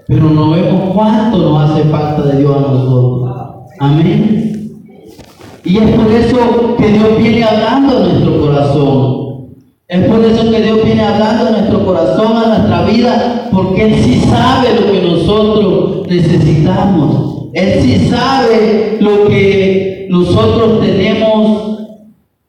pero 0.07 0.29
no 0.29 0.51
vemos 0.51 0.93
cuánto 0.93 1.37
nos 1.37 1.71
hace 1.71 1.83
falta 1.85 2.21
de 2.23 2.39
Dios 2.39 2.55
a 2.55 2.59
nosotros. 2.59 3.29
Amén. 3.79 4.43
Y 5.65 5.77
es 5.77 5.91
por 5.91 6.11
eso 6.11 6.75
que 6.77 6.87
Dios 6.89 7.17
viene 7.17 7.43
hablando 7.43 7.97
en 7.97 8.09
nuestro 8.09 8.41
corazón. 8.41 9.22
Es 9.87 10.05
por 10.05 10.23
eso 10.23 10.49
que 10.49 10.61
Dios 10.61 10.83
viene 10.85 11.03
hablando 11.03 11.47
a 11.47 11.51
nuestro 11.51 11.85
corazón, 11.85 12.37
a 12.37 12.47
nuestra 12.47 12.85
vida, 12.85 13.49
porque 13.51 13.83
Él 13.83 13.95
sí 14.01 14.21
sabe 14.21 14.79
lo 14.79 14.91
que 14.91 15.01
nosotros 15.01 16.07
necesitamos. 16.07 17.49
Él 17.53 17.81
sí 17.81 18.07
sabe 18.09 18.97
lo 19.01 19.25
que 19.25 20.07
nosotros 20.09 20.79
tenemos, 20.79 21.79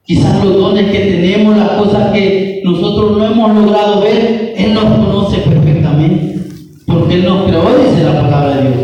quizás 0.04 0.44
los 0.44 0.56
dones 0.56 0.92
que 0.92 0.98
tenemos, 0.98 1.56
las 1.56 1.70
cosas 1.70 2.12
que 2.12 2.62
nosotros 2.64 3.18
no 3.18 3.26
hemos 3.26 3.54
logrado 3.54 4.00
ver. 4.00 4.54
Él 4.56 4.72
nos 4.72 4.84
conoce 4.84 5.38
perfectamente, 5.38 6.38
porque 6.86 7.14
Él 7.14 7.24
nos 7.24 7.46
creó, 7.46 7.64
dice 7.76 8.04
la 8.04 8.22
palabra 8.22 8.56
de 8.56 8.62
Dios. 8.62 8.82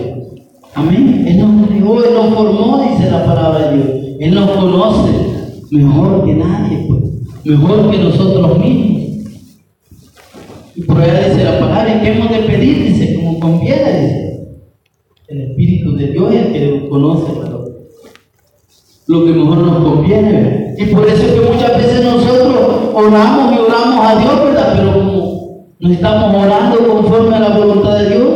Amén. 0.74 1.24
Él 1.26 1.38
nos 1.38 1.68
creó, 1.68 2.04
Él 2.04 2.14
nos 2.14 2.34
formó, 2.34 2.82
dice 2.82 3.10
la 3.10 3.24
palabra 3.24 3.70
de 3.70 3.76
Dios. 3.76 3.88
Él 4.18 4.34
nos 4.34 4.50
conoce 4.50 5.10
mejor 5.70 6.24
que 6.26 6.34
nadie, 6.34 6.84
pues 6.88 7.09
mejor 7.44 7.90
que 7.90 7.98
nosotros 7.98 8.58
mismos. 8.58 9.00
Y 10.74 10.82
por 10.82 11.00
allá 11.00 11.28
dice 11.28 11.44
la 11.44 11.58
palabra, 11.58 12.00
¿qué 12.00 12.12
hemos 12.12 12.30
de 12.30 12.38
pedir? 12.40 12.84
Dice, 12.84 13.14
como 13.14 13.40
conviene, 13.40 14.00
dice. 14.00 14.30
El 15.28 15.40
Espíritu 15.42 15.96
de 15.96 16.06
Dios 16.08 16.34
es 16.34 16.46
el 16.46 16.52
que 16.52 16.88
conoce 16.88 17.40
lo 19.10 19.24
que 19.24 19.32
mejor 19.32 19.58
nos 19.58 19.82
conviene. 19.82 20.74
Y 20.78 20.84
por 20.86 21.04
eso 21.04 21.26
es 21.26 21.32
que 21.32 21.40
muchas 21.40 21.76
veces 21.76 22.04
nosotros 22.04 22.92
oramos 22.94 23.54
y 23.54 23.58
oramos 23.58 24.06
a 24.06 24.20
Dios, 24.20 24.44
¿verdad? 24.44 24.74
Pero 24.76 24.94
como 24.94 25.66
no 25.80 25.90
estamos 25.90 26.44
orando 26.44 26.88
conforme 26.88 27.36
a 27.36 27.40
la 27.40 27.58
voluntad 27.58 27.98
de 27.98 28.08
Dios, 28.08 28.28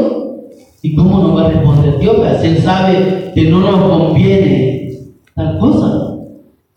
¿y 0.82 0.96
cómo 0.96 1.18
nos 1.22 1.36
va 1.36 1.46
a 1.46 1.50
responder 1.50 1.98
Dios? 2.00 2.16
Pues 2.16 2.42
Él 2.42 2.58
sabe 2.58 3.32
que 3.34 3.50
no 3.50 3.60
nos 3.60 3.88
conviene 3.88 4.98
tal 5.36 5.58
cosa. 5.58 6.16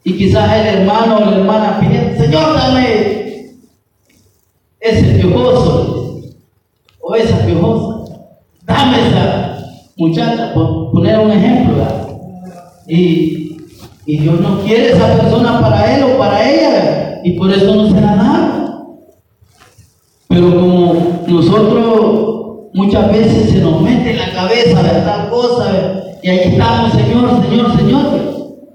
Y 0.04 0.14
quizás 0.14 0.60
el 0.60 0.82
hermano 0.82 1.18
o 1.18 1.20
la 1.32 1.38
hermana 1.38 1.80
pide, 1.80 1.97
Señor, 2.28 2.56
dame 2.56 3.56
ese 4.82 5.04
piojoso 5.18 6.20
o 7.00 7.16
esa 7.16 7.38
piojosa. 7.46 8.16
Dame 8.64 9.08
esa 9.08 9.58
muchacha, 9.96 10.54
por 10.54 10.92
poner 10.92 11.20
un 11.20 11.32
ejemplo. 11.32 11.88
Y, 12.86 13.60
y 14.06 14.18
Dios 14.18 14.42
no 14.42 14.60
quiere 14.60 14.92
esa 14.92 15.16
persona 15.16 15.62
para 15.62 15.96
él 15.96 16.04
o 16.04 16.18
para 16.18 16.50
ella. 16.52 17.22
Y 17.24 17.32
por 17.38 17.50
eso 17.50 17.74
no 17.74 17.88
se 17.88 18.02
la 18.02 18.16
da. 18.18 18.78
Pero 20.28 20.60
como 20.60 21.24
nosotros 21.28 22.72
muchas 22.74 23.10
veces 23.10 23.52
se 23.52 23.62
nos 23.62 23.82
mete 23.82 24.12
en 24.12 24.18
la 24.18 24.34
cabeza 24.34 24.84
de 24.84 25.02
tal 25.02 25.30
cosa, 25.30 26.04
y 26.22 26.28
ahí 26.28 26.40
estamos, 26.44 26.92
Señor, 26.92 27.42
Señor, 27.42 27.78
Señor. 27.78 28.28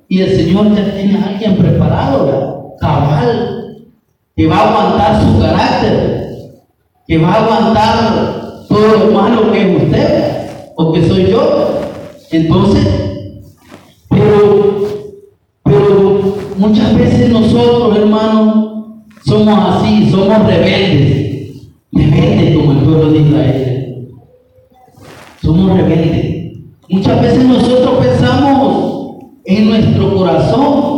Y 0.08 0.22
el 0.22 0.36
Señor 0.36 0.74
ya 0.74 0.94
tiene 0.94 1.18
a 1.18 1.28
alguien 1.28 1.56
preparado, 1.58 2.51
cabal, 2.82 3.86
que 4.36 4.46
va 4.48 4.56
a 4.56 4.68
aguantar 4.68 5.22
su 5.22 5.40
carácter, 5.40 6.62
que 7.06 7.18
va 7.18 7.32
a 7.32 7.44
aguantar 7.44 8.66
todo 8.68 8.96
lo 8.96 9.12
malo 9.12 9.52
que 9.52 9.60
es 9.60 9.82
usted 9.82 10.50
o 10.76 10.92
que 10.92 11.08
soy 11.08 11.30
yo. 11.30 11.80
Entonces, 12.30 12.86
pero, 14.08 14.86
pero 15.62 16.36
muchas 16.56 16.96
veces 16.96 17.30
nosotros, 17.30 17.96
hermanos, 17.96 18.68
somos 19.24 19.76
así, 19.76 20.10
somos 20.10 20.44
rebeldes. 20.46 21.68
Rebeldes 21.92 22.56
como 22.56 22.72
el 22.72 22.78
pueblo 22.78 23.12
de 23.12 23.18
Israel. 23.20 24.08
Somos 25.40 25.76
rebeldes. 25.76 26.58
Muchas 26.88 27.22
veces 27.22 27.44
nosotros 27.44 28.04
pensamos 28.04 29.16
en 29.44 29.68
nuestro 29.68 30.16
corazón 30.16 30.91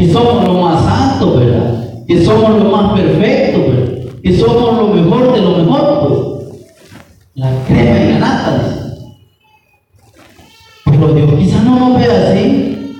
que 0.00 0.10
somos 0.10 0.44
lo 0.44 0.54
más 0.54 0.82
santo, 0.82 1.36
¿verdad? 1.36 1.84
Que 2.08 2.24
somos 2.24 2.62
lo 2.62 2.70
más 2.70 2.98
perfecto, 2.98 3.60
¿verdad? 3.68 4.12
Que 4.22 4.38
somos 4.38 4.78
lo 4.78 4.88
mejor 4.94 5.34
de 5.34 5.40
lo 5.42 5.58
mejor, 5.58 6.08
pues. 6.08 6.62
La 7.34 7.50
crema 7.66 8.00
y 8.00 8.12
la 8.12 8.18
nata. 8.18 8.76
Pero 10.86 11.08
Dios 11.12 11.30
quizás 11.38 11.64
no 11.64 11.78
nos 11.78 11.98
ve 11.98 12.06
así. 12.06 12.96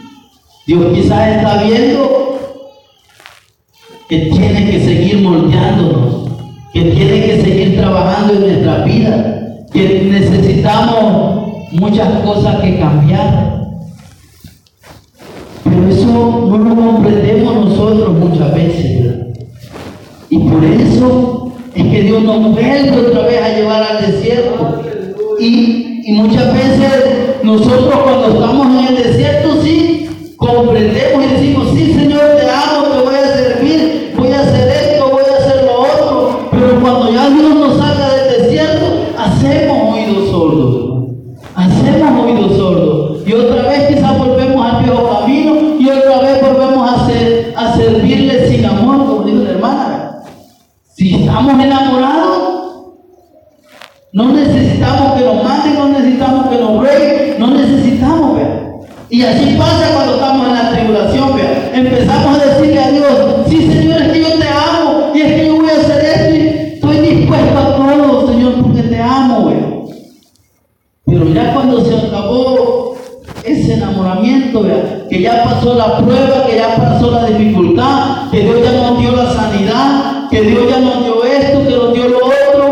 Dios 0.66 0.92
quizás 0.92 1.36
está 1.36 1.62
viendo 1.62 2.38
que 4.06 4.18
tiene 4.18 4.70
que 4.70 4.84
seguir 4.84 5.22
moldeándonos, 5.22 6.32
que 6.74 6.82
tiene 6.82 7.24
que 7.24 7.40
seguir 7.40 7.78
trabajando 7.78 8.34
en 8.34 8.40
nuestra 8.40 8.84
vida, 8.84 9.66
que 9.72 10.02
necesitamos 10.02 11.70
muchas 11.72 12.20
cosas 12.20 12.60
que 12.60 12.78
cambiar. 12.78 13.59
Pero 15.64 15.88
eso 15.88 16.06
no 16.06 16.58
lo 16.58 16.74
comprendemos 16.74 17.54
nosotros 17.68 18.18
muchas 18.18 18.54
veces. 18.54 19.14
Y 20.30 20.38
por 20.38 20.64
eso 20.64 21.52
es 21.74 21.82
que 21.84 22.02
Dios 22.02 22.22
nos 22.22 22.52
vuelve 22.52 23.06
otra 23.06 23.26
vez 23.26 23.42
a 23.42 23.56
llevar 23.56 23.82
al 23.82 24.12
desierto. 24.12 24.82
Y, 25.38 26.02
y 26.04 26.12
muchas 26.12 26.52
veces 26.52 27.20
nosotros 27.42 27.94
cuando 28.02 28.28
estamos 28.28 28.66
en 28.66 28.96
el 28.96 29.02
desierto 29.02 29.62
sí 29.62 30.34
comprendemos 30.36 31.24
y 31.24 31.34
decimos, 31.34 31.68
sí 31.74 31.92
Señor, 31.94 32.20
te 32.36 32.50
amo, 32.50 32.86
te 32.88 33.04
voy 33.04 33.14
a 33.14 33.36
servir, 33.36 34.14
voy 34.16 34.32
a 34.32 34.40
hacer 34.40 34.68
esto, 34.68 35.10
voy 35.10 35.22
a 35.22 35.38
hacer 35.38 35.64
lo 35.64 35.80
otro. 35.82 36.48
Pero 36.50 36.80
cuando 36.80 37.12
ya 37.12 37.30
Dios 37.30 37.54
nos 37.54 37.78
saca 37.78 38.14
del 38.14 38.42
desierto, 38.42 38.86
hacemos 39.18 39.94
oídos 39.94 40.30
sordos. 40.30 41.08
hermano. 41.56 41.74
Hacemos 41.82 42.24
oídos 42.24 42.56
sordos. 42.56 43.22
Y 43.26 43.32
otra 43.32 43.68
vez 43.68 43.88
quizás 43.88 44.18
volvemos 44.18 44.66
al 44.66 44.82
viejo 44.82 45.08
camino 45.08 45.54
y 45.78 45.88
otra 45.88 46.20
vez 46.20 46.42
volvemos 46.42 46.90
a, 46.90 47.02
hacer, 47.02 47.54
a 47.56 47.76
servirle 47.76 48.48
sin 48.48 48.64
amor, 48.64 49.06
como 49.06 49.22
dijo 49.22 49.42
la 49.44 49.50
hermana. 49.50 50.22
Si 50.94 51.14
estamos 51.14 51.62
enamorados, 51.62 52.50
no 54.12 54.32
necesitamos 54.32 55.12
que 55.14 55.24
nos 55.24 55.44
manden, 55.44 55.74
no 55.74 55.88
necesitamos 55.88 56.48
que 56.48 56.56
nos 56.58 56.80
rueguen, 56.80 57.38
no 57.38 57.46
necesitamos, 57.46 58.36
vea. 58.36 58.72
Y 59.08 59.22
así 59.22 59.54
pasa 59.56 59.94
cuando 59.94 60.14
estamos 60.14 60.48
en 60.48 60.54
la 60.54 60.70
tribulación, 60.72 61.36
vea. 61.36 61.70
Empezamos 61.72 62.38
a 62.38 62.44
decirle 62.44 62.80
a 62.80 62.90
Dios, 62.90 63.06
sí 63.48 63.70
Señor, 63.70 64.02
es 64.02 64.08
que 64.12 64.20
yo 64.20 64.38
te 64.38 64.48
amo, 64.48 65.12
y 65.14 65.20
es 65.20 65.34
que 65.34 65.46
yo 65.46 65.56
voy 65.56 65.70
a 65.70 65.74
hacer 65.74 66.04
esto, 66.04 66.34
y 66.34 66.74
estoy 66.74 66.96
dispuesto 66.98 67.58
a 67.58 67.76
todo, 67.76 68.32
Señor, 68.32 68.54
porque 68.62 68.82
te 68.82 69.00
amo, 69.00 69.46
vea. 69.46 69.68
Pero 71.06 71.32
ya 71.32 71.54
cuando 71.54 71.84
se 71.84 71.94
acabó 71.94 72.96
ese 73.44 73.74
enamoramiento, 73.74 74.64
vea, 74.64 75.06
que 75.08 75.22
ya 75.22 75.44
pasó 75.44 75.74
la 75.74 75.98
prueba, 75.98 76.46
que 76.48 76.56
ya 76.56 76.76
pasó 76.76 77.12
la 77.12 77.26
dificultad, 77.26 78.28
que 78.32 78.40
Dios 78.40 78.60
ya 78.64 78.72
nos 78.72 78.98
dio 78.98 79.14
la 79.14 79.32
sanidad, 79.32 80.28
que 80.28 80.42
Dios 80.42 80.68
ya 80.68 80.80
nos 80.80 81.04
dio 81.04 81.24
esto, 81.24 81.64
que 81.64 81.76
nos 81.76 81.94
dio 81.94 82.08
lo 82.08 82.18
otro, 82.26 82.70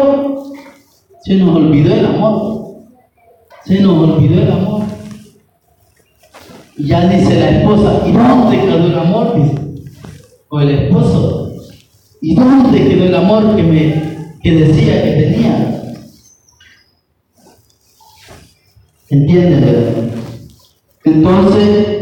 se 1.28 1.34
nos 1.34 1.56
olvidó 1.56 1.94
el 1.94 2.06
amor. 2.06 2.76
Se 3.66 3.80
nos 3.80 4.08
olvidó 4.08 4.40
el 4.40 4.50
amor. 4.50 4.82
Y 6.78 6.86
ya 6.86 7.06
dice 7.06 7.38
la 7.38 7.50
esposa, 7.50 8.02
¿y 8.06 8.12
dónde 8.12 8.60
quedó 8.60 8.86
el 8.86 8.98
amor? 8.98 9.34
Dice. 9.34 9.54
O 10.48 10.58
el 10.60 10.70
esposo, 10.70 11.52
¿y 12.22 12.34
dónde 12.34 12.88
quedó 12.88 13.04
el 13.04 13.14
amor 13.14 13.56
que 13.56 13.62
me 13.62 14.08
que 14.42 14.52
decía 14.52 15.02
que 15.02 15.10
tenía? 15.10 15.82
¿Entienden, 19.10 19.60
verdad? 19.60 19.92
Entonces, 21.04 21.98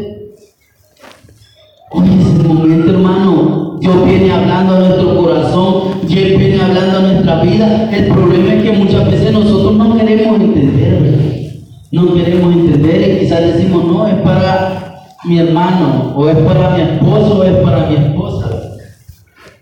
hoy 1.91 2.09
es 2.21 2.41
el 2.41 2.47
momento, 2.47 2.91
hermano. 2.91 3.79
Dios 3.81 4.05
viene 4.05 4.33
hablando 4.33 4.77
a 4.77 4.79
nuestro 4.81 5.17
corazón, 5.17 5.75
Dios 6.07 6.39
viene 6.39 6.61
hablando 6.61 6.99
a 6.99 7.01
nuestra 7.03 7.43
vida. 7.43 7.91
El 7.93 8.07
problema 8.07 8.55
es 8.55 8.63
que 8.63 8.73
muchas 8.73 9.11
veces 9.11 9.33
nosotros 9.33 9.75
no 9.75 9.97
queremos 9.97 10.41
entender. 10.41 11.47
No 11.93 12.15
queremos 12.15 12.55
entender 12.55 13.11
y 13.11 13.21
quizás 13.21 13.55
decimos, 13.55 13.85
no, 13.85 14.07
es 14.07 14.17
para 14.17 15.03
mi 15.25 15.39
hermano, 15.39 16.15
o 16.17 16.29
es 16.29 16.37
para 16.39 16.77
mi 16.77 16.83
esposo, 16.83 17.39
o 17.39 17.45
es 17.45 17.57
para 17.57 17.89
mi 17.89 17.97
esposa. 17.97 18.51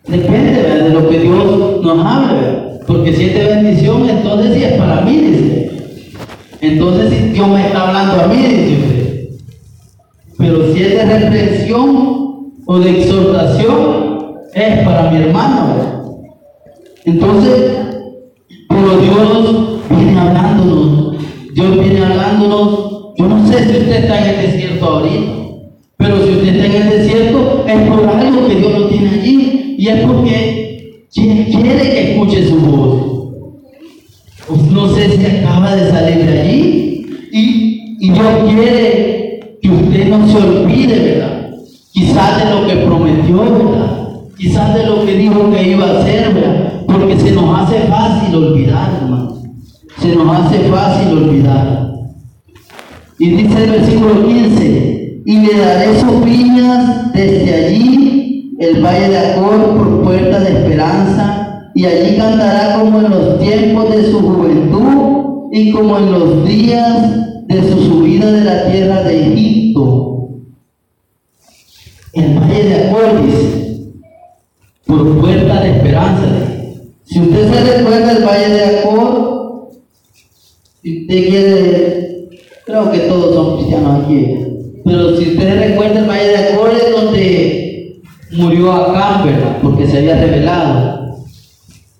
Depende 0.06 0.62
¿verdad? 0.62 0.84
de 0.84 0.90
lo 0.90 1.08
que 1.08 1.18
Dios 1.18 1.82
nos 1.82 2.06
hable, 2.06 2.80
porque 2.86 3.12
si 3.12 3.24
es 3.24 3.34
de 3.34 3.54
bendición, 3.54 4.08
entonces 4.08 4.54
sí 4.54 4.64
es 4.64 4.72
para 4.74 5.00
mí, 5.02 5.16
dice. 5.16 5.70
Entonces 6.60 7.10
si 7.10 7.28
Dios 7.30 7.48
me 7.48 7.66
está 7.66 7.88
hablando 7.88 8.22
a 8.22 8.26
mí, 8.28 8.36
dice 8.36 8.76
usted. 8.80 8.94
Pero 10.38 10.72
si 10.72 10.82
es 10.82 10.94
de 10.94 11.18
reprensión 11.18 12.13
o 12.66 12.78
de 12.78 12.90
exhortación, 12.90 14.14
es 14.54 14.84
para 14.84 15.10
mi 15.10 15.16
hermano. 15.18 16.24
Entonces, 17.04 17.72
pero 18.68 18.96
Dios 18.98 19.80
viene 19.90 20.18
hablándonos, 20.18 21.16
Dios 21.54 21.80
viene 21.80 22.04
hablándonos. 22.04 22.94
Yo 23.16 23.28
no 23.28 23.46
sé 23.46 23.64
si 23.64 23.78
usted 23.78 24.04
está 24.04 24.18
en 24.20 24.34
el 24.34 24.46
desierto 24.46 24.84
ahorita, 24.84 25.32
pero 25.96 26.24
si 26.24 26.30
usted 26.32 26.56
está 26.56 26.66
en 26.66 26.82
el 26.82 26.98
desierto 26.98 27.64
es 27.66 27.88
por 27.88 28.08
algo 28.08 28.48
que 28.48 28.54
Dios 28.56 28.78
lo 28.78 28.88
tiene 28.88 29.10
allí 29.10 29.76
y 29.78 29.88
es 29.88 30.00
porque 30.00 31.06
quiere 31.12 31.44
quiere 31.44 31.90
que 31.90 32.12
escuche 32.12 32.48
su 32.48 32.56
voz. 32.58 33.14
No 34.70 34.94
sé 34.94 35.10
si 35.10 35.24
acaba 35.24 35.74
de 35.74 35.90
salir 35.90 36.26
de 36.26 36.40
allí 36.40 37.06
y, 37.32 37.96
y 38.00 38.10
Dios 38.10 38.26
quiere 38.46 39.58
que 39.62 39.68
usted 39.68 40.08
no 40.08 40.28
se 40.28 40.36
olvide, 40.36 40.98
¿verdad? 40.98 41.33
Quizás 41.94 42.42
de 42.42 42.50
lo 42.50 42.66
que 42.66 42.74
prometió, 42.74 43.38
¿verdad? 43.38 44.08
Quizás 44.36 44.74
de 44.74 44.84
lo 44.84 45.06
que 45.06 45.14
dijo 45.14 45.48
que 45.48 45.70
iba 45.70 45.86
a 45.86 46.00
hacer, 46.00 46.34
¿verdad? 46.34 46.82
Porque 46.88 47.16
se 47.20 47.30
nos 47.30 47.56
hace 47.56 47.78
fácil 47.82 48.34
olvidar, 48.34 48.98
hermano. 49.00 49.36
Se 50.00 50.16
nos 50.16 50.36
hace 50.36 50.58
fácil 50.64 51.18
olvidar. 51.18 51.92
Y 53.20 53.28
dice 53.28 53.62
el 53.62 53.70
versículo 53.70 54.26
15, 54.26 55.22
y 55.24 55.38
le 55.38 55.56
daré 55.56 56.00
sus 56.00 56.24
viñas 56.24 57.12
desde 57.12 57.64
allí, 57.64 58.56
el 58.58 58.84
valle 58.84 59.10
de 59.10 59.18
Acor 59.18 59.76
por 59.76 60.02
puerta 60.02 60.40
de 60.40 60.50
esperanza, 60.50 61.70
y 61.76 61.86
allí 61.86 62.16
cantará 62.16 62.80
como 62.80 63.02
en 63.02 63.10
los 63.10 63.38
tiempos 63.38 63.88
de 63.92 64.10
su 64.10 64.18
juventud 64.18 65.48
y 65.52 65.70
como 65.70 65.98
en 65.98 66.10
los 66.10 66.44
días 66.44 67.46
de 67.46 67.70
su 67.70 67.84
subida 67.84 68.32
de 68.32 68.44
la 68.44 68.68
tierra 68.68 69.02
de 69.04 69.32
Egipto. 69.32 70.13
El 72.14 72.38
valle 72.38 72.62
de 72.62 72.74
Acor 72.74 73.26
dice, 73.26 73.90
por 74.86 75.20
puerta 75.20 75.60
de 75.60 75.70
esperanza. 75.70 76.26
Si 77.04 77.20
usted 77.20 77.52
se 77.52 77.78
recuerda 77.78 78.12
el 78.12 78.24
valle 78.24 78.48
de 78.50 78.64
Acor, 78.64 79.70
si 80.82 81.02
usted 81.02 81.28
quiere, 81.28 82.28
creo 82.66 82.92
que 82.92 82.98
todos 83.00 83.34
son 83.34 83.56
cristianos 83.56 84.04
aquí, 84.04 84.26
pero 84.84 85.16
si 85.16 85.30
usted 85.30 85.68
recuerda 85.68 86.00
el 86.00 86.08
valle 86.08 86.28
de 86.28 86.36
Acor 86.36 86.70
es 86.70 86.92
donde 86.92 88.00
murió 88.32 88.72
Acán, 88.72 89.26
¿verdad? 89.26 89.58
Porque 89.60 89.86
se 89.86 89.98
había 89.98 90.20
revelado. 90.20 91.16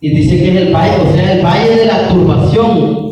Y 0.01 0.11
dice 0.11 0.39
que 0.39 0.51
es 0.51 0.57
el 0.67 0.73
valle, 0.73 0.97
o 1.11 1.13
sea, 1.15 1.33
el 1.33 1.45
valle 1.45 1.77
de 1.77 1.87
la 1.87 2.09
turbación, 2.09 3.11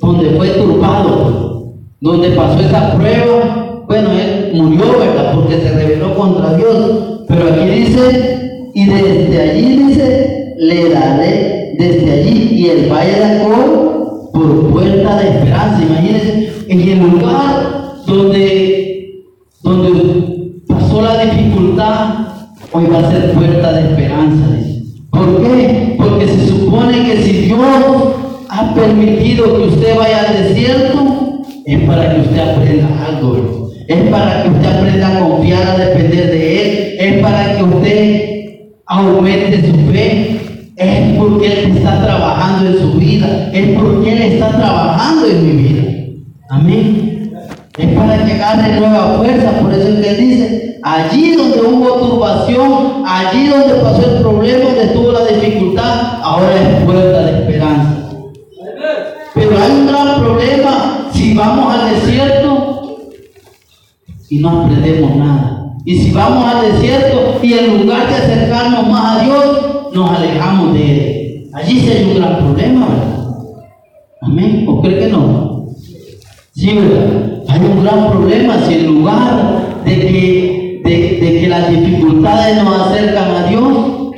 donde 0.00 0.30
fue 0.30 0.48
turbado, 0.48 1.74
donde 2.00 2.30
pasó 2.30 2.58
esa 2.58 2.96
prueba. 2.96 3.84
Bueno, 3.86 4.12
él 4.12 4.41
murió, 4.54 4.98
¿verdad? 4.98 5.34
Porque 5.34 5.60
se 5.60 5.70
rebeló 5.72 6.14
contra 6.14 6.56
Dios. 6.56 7.24
Pero 7.28 7.48
aquí 7.48 7.70
dice, 7.70 8.70
y 8.74 8.86
desde 8.86 9.40
allí 9.40 9.76
dice, 9.84 10.54
le 10.58 10.90
daré 10.90 11.74
desde 11.78 12.12
allí, 12.12 12.48
y 12.52 12.68
el 12.68 12.90
valle 12.90 13.12
de 13.12 13.24
Acor 13.24 14.30
por 14.32 14.70
puerta 14.72 15.18
de 15.18 15.28
esperanza. 15.28 15.82
Imagínense, 15.82 16.52
en 16.68 16.80
el 16.80 16.98
lugar 16.98 17.94
donde, 18.06 19.24
donde 19.62 20.62
pasó 20.66 21.02
la 21.02 21.24
dificultad, 21.24 22.14
hoy 22.72 22.86
va 22.86 22.98
a 22.98 23.10
ser 23.10 23.32
puerta 23.32 23.72
de 23.72 23.80
esperanza. 23.80 24.46
¿Por 25.10 25.42
qué? 25.42 25.94
Porque 25.98 26.26
se 26.26 26.46
supone 26.46 27.04
que 27.04 27.22
si 27.22 27.32
Dios 27.42 27.58
ha 28.48 28.74
permitido 28.74 29.56
que 29.56 29.62
usted 29.64 29.96
vaya 29.96 30.28
al 30.28 30.48
desierto, 30.48 31.42
es 31.64 31.80
para 31.84 32.14
que 32.14 32.20
usted 32.22 32.38
aprenda 32.38 33.06
algo. 33.06 33.61
Es 33.88 34.10
para 34.10 34.42
que 34.42 34.48
usted 34.50 34.66
aprenda 34.66 35.08
a 35.08 35.20
confiar, 35.20 35.62
a 35.62 35.78
depender 35.78 36.30
de 36.30 36.62
Él. 36.62 36.96
Es 36.98 37.22
para 37.22 37.56
que 37.56 37.62
usted 37.62 38.30
aumente 38.86 39.60
su 39.60 39.92
fe. 39.92 40.40
Es 40.76 41.18
porque 41.18 41.46
Él 41.46 41.76
está 41.76 42.04
trabajando 42.04 42.70
en 42.70 42.78
su 42.78 42.92
vida. 42.94 43.50
Es 43.52 43.68
porque 43.78 44.12
Él 44.12 44.22
está 44.32 44.48
trabajando 44.50 45.26
en 45.26 45.46
mi 45.46 45.62
vida. 45.62 45.82
Amén. 46.50 47.32
Es 47.78 47.86
para 47.96 48.24
que 48.24 48.32
agarre 48.32 48.80
nueva 48.80 49.18
fuerza. 49.18 49.50
Por 49.60 49.72
eso 49.72 49.88
es 49.88 50.00
que 50.00 50.10
Él 50.10 50.16
dice, 50.18 50.78
allí 50.82 51.32
donde 51.34 51.60
hubo 51.60 51.94
turbación, 51.94 53.02
allí 53.06 53.48
donde 53.48 53.74
pasó 53.74 54.02
el 54.04 54.22
problema, 54.22 54.64
donde 54.64 54.86
tuvo 54.88 55.12
la 55.12 55.24
dificultad, 55.26 56.20
ahora 56.22 56.54
es 56.54 56.84
puerta 56.84 57.22
de 57.22 57.38
esperanza. 57.40 57.98
Pero 59.34 59.50
hay 59.58 59.70
un 59.70 59.86
gran 59.86 60.20
problema 60.20 61.08
si 61.12 61.34
vamos 61.34 61.74
al 61.74 61.94
desierto 61.94 62.41
y 64.32 64.38
no 64.38 64.62
aprendemos 64.62 65.14
nada. 65.16 65.74
Y 65.84 65.98
si 65.98 66.10
vamos 66.10 66.46
al 66.46 66.72
desierto 66.72 67.38
y 67.42 67.52
en 67.52 67.82
lugar 67.82 68.08
de 68.08 68.14
acercarnos 68.14 68.88
más 68.88 69.20
a 69.20 69.24
Dios, 69.24 69.92
nos 69.92 70.10
alejamos 70.10 70.72
de 70.72 70.84
Él. 70.84 71.50
Allí 71.52 71.86
hay 71.86 72.04
un 72.04 72.14
gran 72.14 72.38
problema, 72.38 72.86
¿verdad? 72.88 73.26
Amén. 74.22 74.64
¿O 74.66 74.80
cree 74.80 75.00
que 75.00 75.08
no? 75.08 75.66
Sí, 76.54 76.74
¿verdad? 76.74 77.42
Hay 77.46 77.60
un 77.60 77.84
gran 77.84 78.10
problema 78.10 78.56
si 78.66 78.72
en 78.72 78.86
lugar 78.86 79.82
de 79.84 80.00
que, 80.00 80.80
de 80.82 81.40
que 81.40 81.48
las 81.50 81.68
dificultades 81.68 82.64
nos 82.64 82.86
acercan 82.86 83.34
a 83.34 83.46
Dios, 83.48 84.12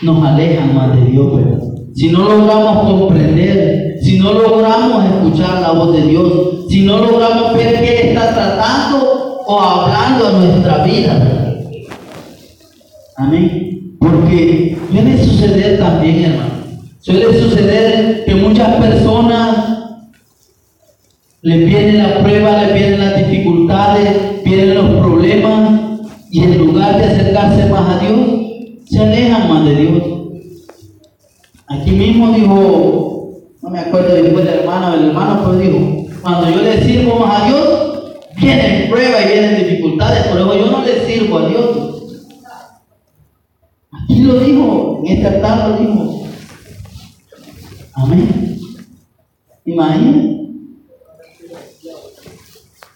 nos 0.00 0.26
alejan 0.26 0.74
más 0.74 0.96
de 0.96 1.10
Dios, 1.10 1.36
¿verdad? 1.36 1.58
Si 1.94 2.08
no 2.08 2.20
logramos 2.20 2.90
comprender, 2.90 3.98
si 4.00 4.18
no 4.18 4.32
logramos 4.32 5.04
escuchar 5.04 5.60
la 5.60 5.72
voz 5.72 5.94
de 5.94 6.06
Dios, 6.06 6.64
si 6.70 6.80
no 6.80 6.96
logramos 6.96 7.52
ver 7.52 7.80
qué 7.80 8.08
está 8.08 8.32
tratando 8.32 9.23
o 9.46 9.60
hablando 9.60 10.28
a 10.28 10.32
nuestra 10.32 10.84
vida. 10.84 11.54
Amén. 13.16 13.96
Porque 13.98 14.76
suele 14.90 15.24
suceder 15.24 15.78
también, 15.78 16.24
hermano. 16.24 16.50
Suele 17.00 17.38
suceder 17.38 18.24
que 18.24 18.34
muchas 18.34 18.76
personas 18.76 19.74
les 21.42 21.66
vienen 21.66 21.98
la 21.98 22.22
prueba, 22.22 22.62
les 22.62 22.74
vienen 22.74 23.00
las 23.00 23.16
dificultades, 23.18 24.42
vienen 24.44 24.74
los 24.74 24.90
problemas 25.00 25.80
y 26.30 26.42
en 26.42 26.58
lugar 26.58 26.96
de 26.96 27.04
acercarse 27.04 27.66
más 27.66 27.96
a 27.96 27.98
Dios, 27.98 28.18
se 28.86 28.98
alejan 28.98 29.48
más 29.48 29.64
de 29.66 29.74
Dios. 29.76 30.02
Aquí 31.68 31.90
mismo 31.90 32.32
dijo, 32.32 33.40
no 33.62 33.70
me 33.70 33.78
acuerdo 33.78 34.14
después 34.14 34.44
del 34.44 34.60
hermano, 34.60 34.94
el 34.94 35.08
hermano 35.08 35.44
pues 35.44 35.60
dijo, 35.60 36.06
cuando 36.22 36.50
yo 36.50 36.62
le 36.62 36.82
sirvo 36.82 37.20
más 37.20 37.42
a 37.42 37.46
Dios, 37.46 37.93
vienen 38.36 38.90
pruebas 38.90 39.24
y 39.24 39.32
vienen 39.32 39.64
dificultades, 39.64 40.26
por 40.26 40.38
eso 40.38 40.58
yo 40.58 40.70
no 40.70 40.84
le 40.84 41.06
sirvo 41.06 41.38
a 41.38 41.48
Dios. 41.48 41.94
Aquí 43.92 44.22
lo 44.22 44.40
dijo, 44.40 45.02
en 45.04 45.16
esta 45.16 45.40
tarde 45.40 45.68
lo 45.68 45.78
dijo. 45.78 46.26
Amén. 47.94 48.58
Imagínense. 49.64 50.34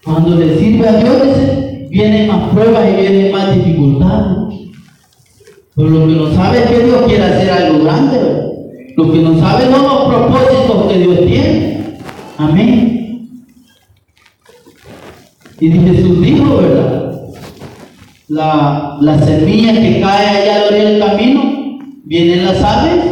Cuando 0.04 0.36
le 0.36 0.58
sirve 0.58 0.88
a 0.88 0.96
Dios, 0.96 1.88
vienen 1.90 2.28
más 2.28 2.50
pruebas 2.50 2.88
y 2.88 3.00
vienen 3.00 3.32
más 3.32 3.54
dificultades. 3.54 4.38
Pero 5.76 5.90
lo 5.90 6.06
que 6.06 6.12
no 6.12 6.34
sabe 6.34 6.58
es 6.58 6.70
que 6.70 6.84
Dios 6.84 7.02
quiere 7.06 7.24
hacer 7.24 7.50
algo 7.50 7.84
grande. 7.84 8.18
Lo 8.96 9.12
que 9.12 9.18
no 9.20 9.38
sabe 9.38 9.70
son 9.70 9.82
los 9.82 10.04
propósitos 10.06 10.92
que 10.92 10.98
Dios 10.98 11.18
tiene. 11.26 11.98
Amén. 12.36 12.97
Y 15.60 15.70
Jesús 15.70 16.22
dijo, 16.22 16.56
¿verdad? 16.58 17.20
La, 18.28 18.96
la 19.00 19.18
semilla 19.24 19.72
que 19.72 20.00
cae 20.00 20.28
allá 20.28 20.54
a 20.54 20.58
la 20.58 20.66
orilla 20.66 20.90
del 20.90 21.00
camino, 21.00 21.78
vienen 22.04 22.44
las 22.44 22.62
aves, 22.62 23.04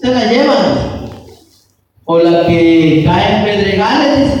se 0.00 0.10
la 0.10 0.30
llevan. 0.30 1.04
O 2.04 2.18
la 2.18 2.46
que 2.46 3.02
cae 3.06 3.38
en 3.38 3.44
pedregales, 3.44 4.32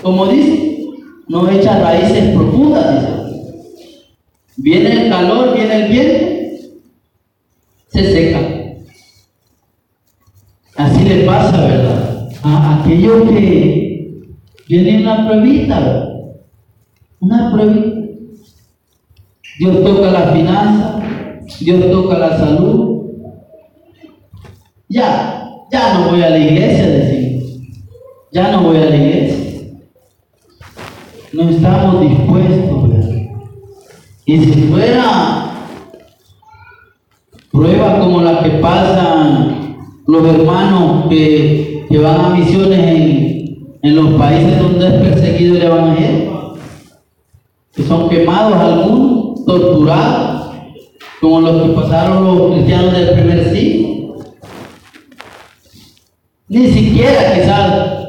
como 0.00 0.26
dice, 0.26 0.86
no 1.26 1.50
echa 1.50 1.80
raíces 1.80 2.36
profundas, 2.36 3.00
dice. 3.00 3.22
Viene 4.58 4.92
el 4.92 5.10
calor, 5.10 5.54
viene 5.56 5.74
el 5.74 5.92
viento, 5.92 6.26
se 7.88 8.12
seca. 8.12 8.40
Así 10.76 11.04
le 11.04 11.24
pasa, 11.24 11.66
¿verdad? 11.66 12.28
A 12.44 12.80
aquellos 12.80 13.28
que 13.28 14.28
viene 14.68 15.02
una 15.02 15.26
pruebita, 15.26 15.80
¿verdad? 15.80 16.11
Una 17.22 17.52
pruebita. 17.52 18.00
Dios 19.60 19.84
toca 19.84 20.10
la 20.10 20.32
finanza, 20.32 21.00
Dios 21.60 21.88
toca 21.92 22.18
la 22.18 22.36
salud. 22.36 23.12
Ya, 24.88 25.48
ya 25.70 25.94
no 25.94 26.10
voy 26.10 26.20
a 26.20 26.30
la 26.30 26.38
iglesia, 26.38 26.88
decimos. 26.88 27.44
Ya 28.32 28.50
no 28.50 28.62
voy 28.64 28.76
a 28.78 28.86
la 28.86 28.96
iglesia. 28.96 29.70
No 31.32 31.48
estamos 31.48 32.00
dispuestos, 32.00 32.88
¿verdad? 32.90 33.16
Y 34.26 34.38
si 34.40 34.52
fuera 34.62 35.68
prueba 37.52 38.00
como 38.00 38.20
la 38.22 38.42
que 38.42 38.50
pasan 38.58 39.76
los 40.08 40.26
hermanos 40.26 41.06
que, 41.08 41.86
que 41.88 41.98
van 41.98 42.20
a 42.20 42.28
misiones 42.30 42.80
en, 42.80 43.78
en 43.80 43.94
los 43.94 44.14
países 44.14 44.58
donde 44.58 44.88
es 44.88 44.94
perseguido 44.94 45.54
el 45.54 45.62
evangelio, 45.62 46.31
que 47.74 47.82
son 47.84 48.08
quemados 48.08 48.54
algunos, 48.54 49.44
torturados, 49.44 50.54
como 51.20 51.40
los 51.40 51.62
que 51.62 51.68
pasaron 51.80 52.24
los 52.24 52.52
cristianos 52.52 52.92
del 52.92 53.10
primer 53.10 53.52
siglo. 53.52 54.16
Ni 56.48 56.68
siquiera 56.70 57.34
quizás 57.34 58.06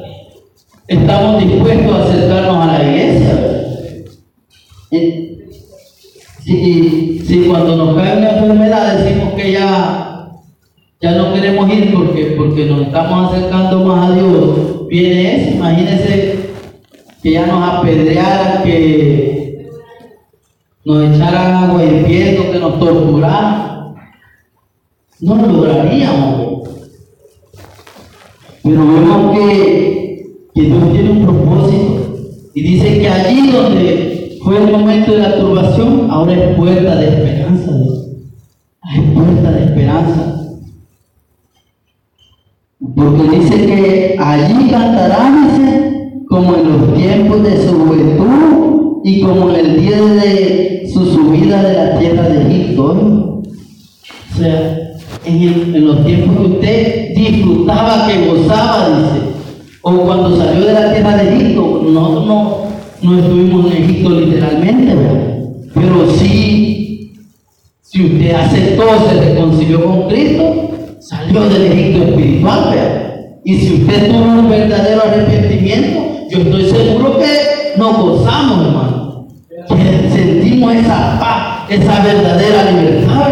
estamos 0.86 1.42
dispuestos 1.42 1.92
a 1.94 2.04
acercarnos 2.04 2.56
a 2.56 2.66
la 2.78 2.84
iglesia. 2.90 3.40
Eh, 4.90 5.20
Si, 6.44 7.20
si 7.26 7.40
cuando 7.48 7.74
nos 7.74 7.96
cae 7.96 8.18
una 8.18 8.32
enfermedad 8.32 8.98
decimos 8.98 9.32
que 9.32 9.52
ya, 9.52 10.28
ya 11.00 11.12
no 11.12 11.32
queremos 11.32 11.72
ir 11.72 11.94
porque, 11.94 12.34
porque 12.36 12.66
nos 12.66 12.82
estamos 12.82 13.32
acercando 13.32 13.82
más 13.86 14.10
a 14.10 14.14
Dios, 14.14 14.86
viene 14.88 15.36
eso, 15.36 15.50
imagínense 15.56 16.50
que 17.22 17.30
ya 17.30 17.46
nos 17.46 17.62
apedrearan, 17.66 18.62
que 18.62 19.43
nos 20.84 21.14
echaran 21.14 21.64
agua 21.64 21.82
hirviendo, 21.82 22.52
que 22.52 22.58
nos 22.58 22.78
torturaran. 22.78 23.94
No 25.20 25.34
lo 25.36 25.46
lograríamos. 25.46 26.68
Pero 28.62 28.86
vemos 28.86 29.38
que, 29.38 30.36
que 30.54 30.60
Dios 30.62 30.92
tiene 30.92 31.10
un 31.10 31.24
propósito. 31.24 32.18
Y 32.54 32.62
dice 32.62 32.98
que 32.98 33.08
allí 33.08 33.50
donde 33.50 34.38
fue 34.42 34.58
el 34.58 34.72
momento 34.72 35.12
de 35.12 35.18
la 35.18 35.38
turbación, 35.38 36.10
ahora 36.10 36.32
es 36.34 36.56
puerta 36.56 36.96
de 36.96 37.08
esperanza. 37.08 37.70
Es 38.94 39.00
puerta 39.14 39.50
de 39.52 39.64
esperanza. 39.64 40.34
Porque 42.94 43.38
dice 43.38 43.66
que 43.66 44.16
allí 44.18 44.70
cantará, 44.70 45.32
dice, 45.46 46.22
como 46.28 46.56
en 46.56 46.68
los 46.68 46.94
tiempos 46.94 47.42
de 47.42 47.66
su 47.66 47.78
juventud 47.78 48.73
y 49.06 49.20
como 49.20 49.50
en 49.50 49.56
el 49.56 49.80
día 49.80 50.00
de 50.00 50.88
su 50.90 51.04
subida 51.04 51.62
de 51.62 51.74
la 51.74 51.98
tierra 51.98 52.26
de 52.26 52.40
Egipto. 52.40 52.84
O 52.84 54.36
sea, 54.38 54.92
en, 55.26 55.86
los 55.86 56.06
tiempos 56.06 56.36
que 56.38 56.52
usted 56.54 57.14
disfrutaba, 57.14 58.08
que 58.08 58.26
gozaba, 58.26 58.88
dice. 58.88 59.26
O 59.82 59.92
cuando 59.98 60.34
salió 60.38 60.64
de 60.64 60.72
la 60.72 60.94
tierra 60.94 61.18
de 61.18 61.36
Egipto, 61.36 61.82
nosotros 61.84 62.26
no, 62.26 62.62
no 63.02 63.18
estuvimos 63.18 63.66
en 63.66 63.84
Egipto 63.84 64.08
literalmente, 64.08 64.94
¿verdad? 64.94 65.38
Pero 65.74 66.10
sí, 66.18 67.12
si 67.82 68.06
usted 68.06 68.34
aceptó, 68.34 68.84
se 69.06 69.20
reconcilió 69.20 69.84
con 69.84 70.08
Cristo, 70.08 70.70
salió 71.00 71.42
del 71.42 71.72
Egipto 71.72 72.04
espiritual, 72.04 72.70
¿verdad? 72.70 73.16
Y 73.44 73.54
si 73.56 73.74
usted 73.74 74.08
tuvo 74.08 74.24
un 74.24 74.48
verdadero 74.48 75.02
arrepentimiento, 75.02 76.00
yo 76.30 76.38
estoy 76.38 76.64
seguro 76.70 77.18
que 77.18 77.54
nos 77.76 77.98
gozamos, 77.98 78.66
hermano. 78.66 78.83
Sentimos 79.84 80.74
esa 80.76 81.18
paz, 81.18 81.70
esa 81.70 82.02
verdadera 82.02 82.70
libertad. 82.70 83.30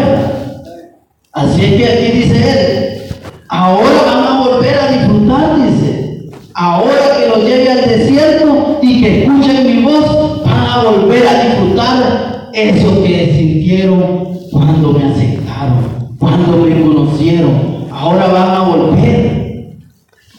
Así 1.33 1.65
es 1.65 1.73
que 1.75 1.87
aquí 1.87 2.19
dice 2.19 2.37
él, 2.37 3.03
ahora 3.49 4.03
van 4.05 4.25
a 4.25 4.41
volver 4.41 4.75
a 4.79 4.93
disfrutar, 4.93 5.57
dice. 5.57 6.31
Ahora 6.55 7.17
que 7.19 7.29
los 7.29 7.45
lleve 7.45 7.71
al 7.71 7.89
desierto 7.89 8.79
y 8.83 9.01
que 9.01 9.23
escuchen 9.23 9.67
mi 9.67 9.83
voz, 9.83 10.45
van 10.45 10.67
a 10.67 10.83
volver 10.85 11.27
a 11.27 11.45
disfrutar 11.45 12.51
eso 12.53 13.03
que 13.03 13.35
sintieron 13.35 14.39
cuando 14.51 14.93
me 14.93 15.05
aceptaron, 15.05 16.17
cuando 16.19 16.59
me 16.59 16.83
conocieron. 16.83 17.87
Ahora 17.91 18.27
van 18.27 18.51
a 18.51 18.61
volver. 18.61 19.77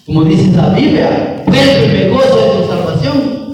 Como 0.06 0.26
dice 0.26 0.56
la 0.56 0.69
Biblia, 0.69 1.43
vuelve 1.47 1.88
me 1.88 2.10
gozo. 2.10 2.53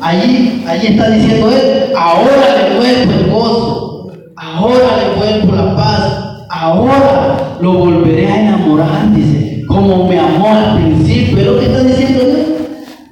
Allí, 0.09 0.63
allí 0.67 0.87
está 0.87 1.07
diciendo 1.11 1.51
él, 1.51 1.93
ahora 1.95 2.31
le 2.57 2.77
vuelvo 2.77 3.11
el 3.11 3.29
gozo, 3.29 4.11
ahora 4.35 4.87
le 4.97 5.15
vuelvo 5.19 5.55
la 5.55 5.75
paz, 5.75 6.45
ahora 6.49 7.57
lo 7.61 7.73
volveré 7.73 8.27
a 8.27 8.41
enamorar, 8.41 9.13
dice, 9.13 9.63
como 9.67 10.07
me 10.07 10.19
amó 10.19 10.49
al 10.49 10.77
principio. 10.77 11.43
Lo 11.43 11.59
que 11.59 11.65
está 11.67 11.83
diciendo 11.83 12.21
él. 12.21 12.55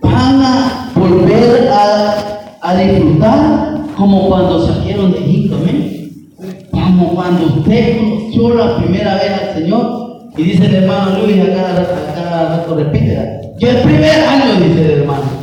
Van 0.01 0.41
a 0.41 0.89
volver 0.95 1.69
a, 1.71 2.15
a 2.61 2.75
disfrutar 2.75 3.77
como 3.95 4.29
cuando 4.29 4.65
salieron 4.65 5.11
de 5.11 5.19
Egipto, 5.19 5.55
amén. 5.55 7.13
cuando 7.13 7.45
usted 7.45 7.99
conoció 7.99 8.55
la 8.55 8.77
primera 8.77 9.13
vez 9.17 9.31
al 9.33 9.61
Señor, 9.61 10.31
y 10.35 10.43
dice 10.43 10.65
el 10.65 10.75
hermano 10.75 11.19
Luis, 11.19 11.43
a 11.43 12.15
cada 12.15 12.57
rato 12.57 12.75
repite, 12.75 13.39
yo 13.59 13.69
el 13.69 13.81
primer 13.81 14.19
año, 14.21 14.65
dice 14.65 14.83
el 14.83 15.01
hermano. 15.01 15.36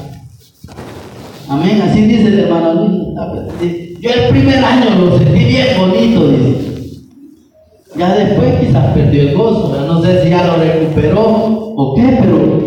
Amén, 1.49 1.83
así 1.83 2.03
dice 2.07 2.29
el 2.29 2.41
hermano 2.41 2.75
Luis. 2.75 4.01
Yo 4.01 4.11
el 4.11 4.29
primer 4.31 4.65
año 4.65 4.91
lo 4.99 5.19
sentí 5.19 5.45
bien 5.45 5.67
bonito, 5.79 6.29
dice. 6.29 6.75
Ya 7.97 8.15
después 8.15 8.61
quizás 8.61 8.95
perdió 8.95 9.23
el 9.23 9.37
gozo, 9.37 9.85
no 9.87 10.03
sé 10.03 10.25
si 10.25 10.31
ya 10.31 10.47
lo 10.47 10.57
recuperó 10.57 11.23
o 11.77 11.95
qué, 11.95 12.19
pero, 12.21 12.61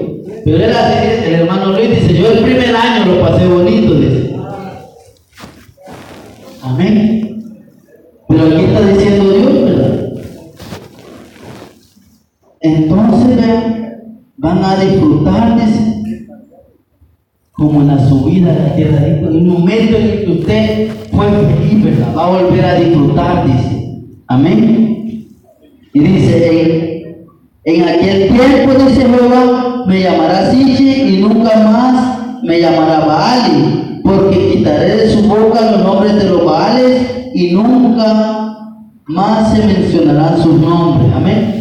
pero 0.45 0.57
era 0.57 0.87
así, 0.87 1.25
el 1.25 1.33
hermano 1.35 1.73
Luis 1.73 1.89
dice, 1.89 2.13
yo 2.17 2.31
el 2.31 2.39
primer 2.39 2.75
año 2.75 3.13
lo 3.13 3.21
pasé 3.21 3.47
bonito, 3.47 3.95
dice. 3.95 4.35
Amén. 6.61 7.43
Pero 8.29 8.45
aquí 8.45 8.63
está 8.65 8.81
diciendo 8.87 9.29
Dios, 9.31 9.63
¿verdad? 9.63 10.13
Entonces 12.61 13.37
van 14.37 14.63
a 14.63 14.75
disfrutar, 14.77 15.55
dice, 15.55 15.76
como 17.57 17.81
en 17.81 17.87
la 17.87 18.07
subida 18.07 18.53
de 18.53 18.59
la 18.59 18.75
tierra. 18.75 19.07
En 19.07 19.25
un 19.25 19.47
momento 19.47 19.97
en 19.97 20.03
el 20.03 20.25
que 20.25 20.31
usted 20.31 20.91
fue 21.11 21.25
feliz, 21.25 21.83
¿verdad? 21.83 22.15
Va 22.15 22.25
a 22.25 22.41
volver 22.41 22.65
a 22.65 22.75
disfrutar, 22.75 23.47
dice. 23.47 24.03
Amén. 24.27 25.27
Y 25.93 25.99
dice, 25.99 27.03
en, 27.63 27.83
aquel 27.83 28.27
tiempo, 28.29 28.73
dice 28.73 29.07
Jehová, 29.07 29.83
me 29.87 30.01
llamará 30.01 30.51
Siche 30.51 31.09
y 31.09 31.17
nunca 31.17 31.57
más 31.57 32.43
me 32.43 32.59
llamará 32.61 33.05
Baali, 33.05 34.01
porque 34.03 34.53
quitaré 34.53 34.95
de 34.95 35.09
su 35.09 35.23
boca 35.23 35.71
los 35.71 35.83
nombres 35.83 36.15
de 36.15 36.25
los 36.25 36.45
Baales 36.45 37.29
y 37.33 37.53
nunca 37.53 38.57
más 39.07 39.55
se 39.55 39.65
mencionarán 39.65 40.41
sus 40.41 40.59
nombres. 40.59 41.11
Amén. 41.15 41.55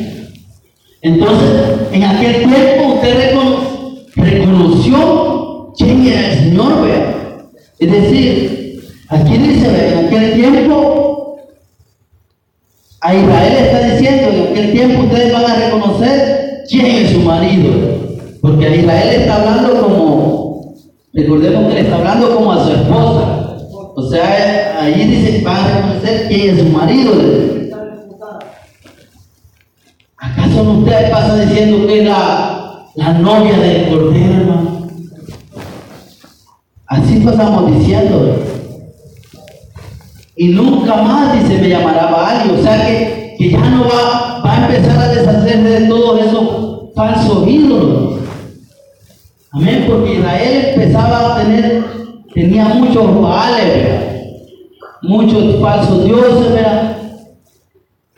Entonces, 1.01 1.51
en 1.93 2.05
aquel 2.05 2.35
tiempo 2.35 2.95
usted 2.97 3.35
reconoció 4.17 5.36
quién 5.77 6.07
era 6.07 6.33
el 6.33 6.39
Señor, 6.39 6.83
vea. 6.83 7.17
Es 7.79 7.93
decir, 7.93 8.83
aquí 9.09 9.37
dice, 9.37 9.93
en 9.93 10.07
aquel 10.07 10.35
tiempo, 10.35 11.39
a 13.01 13.15
Israel 13.15 13.53
está 13.53 13.81
diciendo, 13.91 14.29
en 14.29 14.51
aquel 14.51 14.73
tiempo 14.73 15.03
ustedes 15.05 15.33
van 15.33 15.45
a 15.45 15.57
reconocer 15.57 16.65
quién 16.69 16.87
es 16.87 17.11
su 17.11 17.21
marido. 17.21 17.71
Porque 18.41 18.67
a 18.67 18.75
Israel 18.75 19.21
está 19.21 19.37
hablando 19.37 19.83
como, 19.83 20.75
recordemos 21.13 21.69
que 21.69 21.75
le 21.75 21.81
está 21.81 21.97
hablando 21.97 22.35
como 22.35 22.53
a 22.53 22.65
su 22.65 22.71
esposa. 22.73 23.57
O 23.99 24.11
sea, 24.11 24.81
ahí 24.81 25.07
dice, 25.07 25.43
van 25.43 25.57
a 25.57 25.77
reconocer 25.77 26.29
quién 26.29 26.51
es 26.51 26.59
su 26.59 26.69
marido. 26.71 27.13
¿Acaso 30.19 30.63
usted 30.63 31.11
pasa 31.11 31.37
diciendo 31.45 31.87
que 31.87 32.01
es 32.01 32.09
la, 32.09 32.89
la 32.95 33.13
novia 33.13 33.59
del 33.59 33.89
Cordero, 33.89 34.33
hermano? 34.33 34.76
Así 36.87 37.21
pasamos 37.21 37.79
diciendo. 37.79 38.43
Y 40.37 40.49
nunca 40.49 40.97
más, 40.97 41.41
dice, 41.41 41.61
me 41.61 41.69
llamará 41.69 42.07
Baal. 42.07 42.51
O 42.51 42.63
sea 42.63 42.87
que, 42.87 43.35
que 43.39 43.51
ya 43.51 43.61
no 43.61 43.85
va, 43.85 44.41
va 44.45 44.53
a 44.53 44.67
empezar 44.67 44.99
a 44.99 45.09
deshacerse 45.09 45.81
de 45.81 45.89
todos 45.89 46.21
esos 46.21 46.95
falsos 46.95 47.49
ídolos. 47.49 48.21
Amén, 49.53 49.85
porque 49.89 50.15
Israel 50.15 50.75
empezaba 50.75 51.35
a 51.35 51.43
tener 51.43 51.97
tenía 52.37 52.67
muchos 52.67 53.23
baales, 53.23 53.89
muchos 55.01 55.59
falsos 55.59 56.05
dioses, 56.05 56.63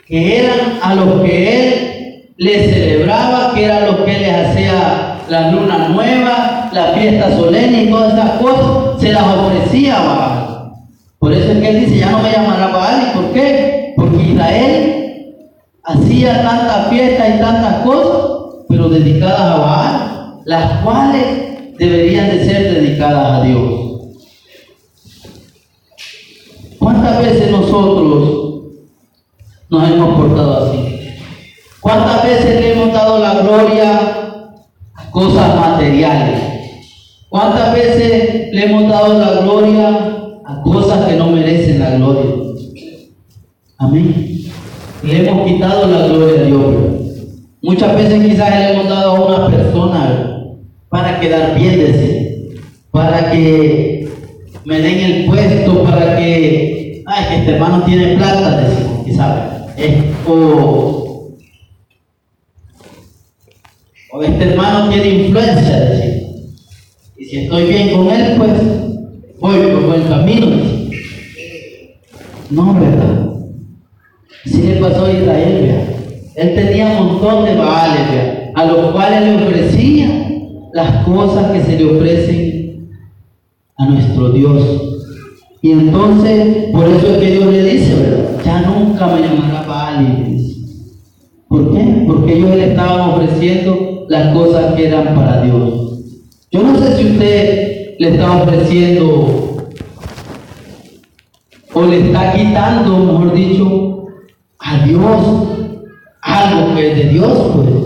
que 0.05 0.39
eran 0.39 0.79
a 0.83 0.95
los 0.95 1.21
que 1.21 1.57
él 1.57 2.33
les 2.37 2.69
celebraba, 2.69 3.53
que 3.53 3.63
eran 3.63 3.85
los 3.85 3.95
que 4.01 4.19
les 4.19 4.33
hacía 4.33 5.21
la 5.29 5.51
luna 5.51 5.87
nueva, 5.87 6.58
la 6.73 6.93
fiesta 6.93 7.35
solemne 7.35 7.83
y 7.83 7.89
todas 7.89 8.13
esas 8.13 8.41
cosas, 8.41 9.01
se 9.01 9.11
las 9.11 9.23
ofrecía 9.23 9.97
a 9.97 10.05
Baal. 10.05 10.73
Por 11.19 11.33
eso 11.33 11.51
es 11.51 11.59
que 11.59 11.69
él 11.69 11.85
dice, 11.85 11.97
ya 11.99 12.11
no 12.11 12.19
me 12.19 12.31
llamará 12.31 12.67
Baal, 12.67 13.07
¿y 13.07 13.17
por 13.17 13.33
qué? 13.33 13.93
Porque 13.95 14.23
Israel 14.23 15.35
hacía 15.83 16.41
tantas 16.41 16.89
fiestas 16.89 17.35
y 17.35 17.39
tantas 17.39 17.83
cosas, 17.83 18.65
pero 18.69 18.89
dedicadas 18.89 19.41
a 19.41 19.57
Baal, 19.57 20.41
las 20.45 20.81
cuales 20.83 21.77
deberían 21.77 22.29
de 22.29 22.45
ser 22.45 22.73
dedicadas 22.73 23.39
a 23.39 23.43
Dios. 23.43 23.89
¿Cuántas 26.77 27.17
veces 27.19 27.51
nosotros 27.51 28.61
nos 29.69 29.89
hemos 29.89 30.15
portado 30.15 30.65
así? 30.65 30.99
¿Cuántas 31.81 32.23
veces 32.23 32.61
le 32.61 32.73
hemos 32.73 32.93
dado 32.93 33.19
la 33.19 33.33
gloria 33.35 33.99
a 34.95 35.11
cosas 35.11 35.55
materiales? 35.55 36.58
¿Cuántas 37.29 37.75
veces 37.75 38.49
le 38.51 38.65
hemos 38.65 38.89
dado 38.89 39.19
la 39.19 39.41
gloria 39.41 39.87
a 40.45 40.61
cosas 40.63 41.07
que 41.07 41.15
no 41.15 41.27
merecen 41.27 41.79
la 41.79 41.91
gloria? 41.91 42.31
Amén. 43.77 44.39
Le 45.03 45.29
hemos 45.29 45.47
quitado 45.47 45.87
la 45.87 46.07
gloria 46.07 46.41
a 46.41 46.43
Dios. 46.45 46.75
Muchas 47.61 47.95
veces 47.95 48.25
quizás 48.25 48.49
le 48.49 48.73
hemos 48.73 48.89
dado 48.89 49.11
a 49.15 49.27
una 49.27 49.55
persona 49.55 50.43
para 50.89 51.19
quedar 51.19 51.55
bien 51.55 51.77
de 51.77 51.93
sí, 51.93 52.61
para 52.89 53.29
que 53.29 54.09
me 54.65 54.81
den 54.81 54.99
el 54.99 55.25
puesto, 55.25 55.83
para 55.83 56.17
que 56.17 57.03
ay, 57.05 57.25
que 57.29 57.35
este 57.35 57.51
hermano 57.51 57.83
tiene 57.83 58.17
plata, 58.17 58.61
decimos, 58.61 59.05
quizás, 59.05 59.49
o, 60.27 61.29
o 64.11 64.23
este 64.23 64.43
hermano 64.43 64.89
tiene 64.89 65.25
influencia, 65.25 65.79
decimos. 65.79 66.18
Si 67.29 67.37
estoy 67.37 67.65
bien 67.65 67.95
con 67.95 68.09
él, 68.09 68.37
pues 68.39 68.51
voy 69.39 69.71
por 69.71 69.85
buen 69.85 70.01
camino. 70.01 70.47
No, 72.49 72.73
¿verdad? 72.73 73.29
Si 74.45 74.63
le 74.63 74.77
pasó 74.77 75.05
a 75.05 75.11
Israel. 75.11 75.81
Él 76.35 76.55
tenía 76.55 76.87
un 76.87 77.05
montón 77.05 77.45
de 77.45 77.53
baales, 77.53 78.51
a 78.55 78.65
los 78.65 78.91
cuales 78.93 79.21
le 79.21 79.45
ofrecía 79.45 80.27
las 80.73 81.05
cosas 81.05 81.51
que 81.51 81.61
se 81.61 81.77
le 81.77 81.97
ofrecen 81.97 82.89
a 83.77 83.85
nuestro 83.89 84.31
Dios. 84.31 84.63
Y 85.61 85.73
entonces, 85.73 86.71
por 86.71 86.87
eso 86.87 87.11
es 87.13 87.17
que 87.19 87.31
Dios 87.31 87.45
le 87.45 87.63
dice, 87.63 87.93
¿verdad? 87.93 88.41
Ya 88.43 88.61
nunca 88.61 89.05
me 89.05 89.21
llamará 89.21 89.67
Baal. 89.67 90.35
¿Por 91.47 91.73
qué? 91.75 92.05
Porque 92.07 92.37
ellos 92.37 92.55
le 92.55 92.71
estaban 92.71 93.11
ofreciendo 93.11 94.07
las 94.09 94.33
cosas 94.33 94.73
que 94.73 94.87
eran 94.87 95.13
para 95.13 95.43
Dios. 95.43 95.88
Yo 96.51 96.63
no 96.63 96.79
sé 96.79 96.97
si 96.97 97.11
usted 97.11 97.95
le 97.99 98.09
está 98.09 98.41
ofreciendo 98.41 99.67
o 101.73 101.81
le 101.83 102.07
está 102.07 102.33
quitando, 102.33 102.97
mejor 102.97 103.33
dicho, 103.35 104.05
a 104.59 104.85
Dios 104.85 105.49
algo 106.21 106.75
que 106.75 106.91
es 106.91 106.97
de 106.97 107.03
Dios, 107.09 107.51
pues. 107.53 107.79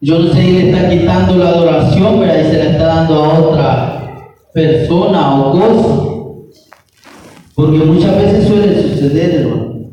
Yo 0.00 0.18
no 0.18 0.32
sé 0.32 0.42
si 0.42 0.52
le 0.52 0.70
está 0.70 0.88
quitando 0.88 1.36
la 1.36 1.48
adoración, 1.48 2.20
¿verdad? 2.20 2.40
Y 2.40 2.50
se 2.50 2.58
la 2.58 2.70
está 2.70 2.86
dando 2.86 3.24
a 3.24 3.38
otra 3.38 4.34
persona 4.52 5.40
o 5.40 5.52
cosa. 5.52 6.08
Porque 7.54 7.78
muchas 7.78 8.16
veces 8.16 8.46
suele 8.46 8.80
suceder, 8.80 9.34
hermano. 9.40 9.90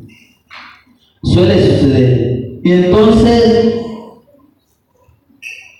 Suele 1.24 1.60
suceder. 1.60 2.60
Y 2.62 2.72
entonces, 2.72 3.74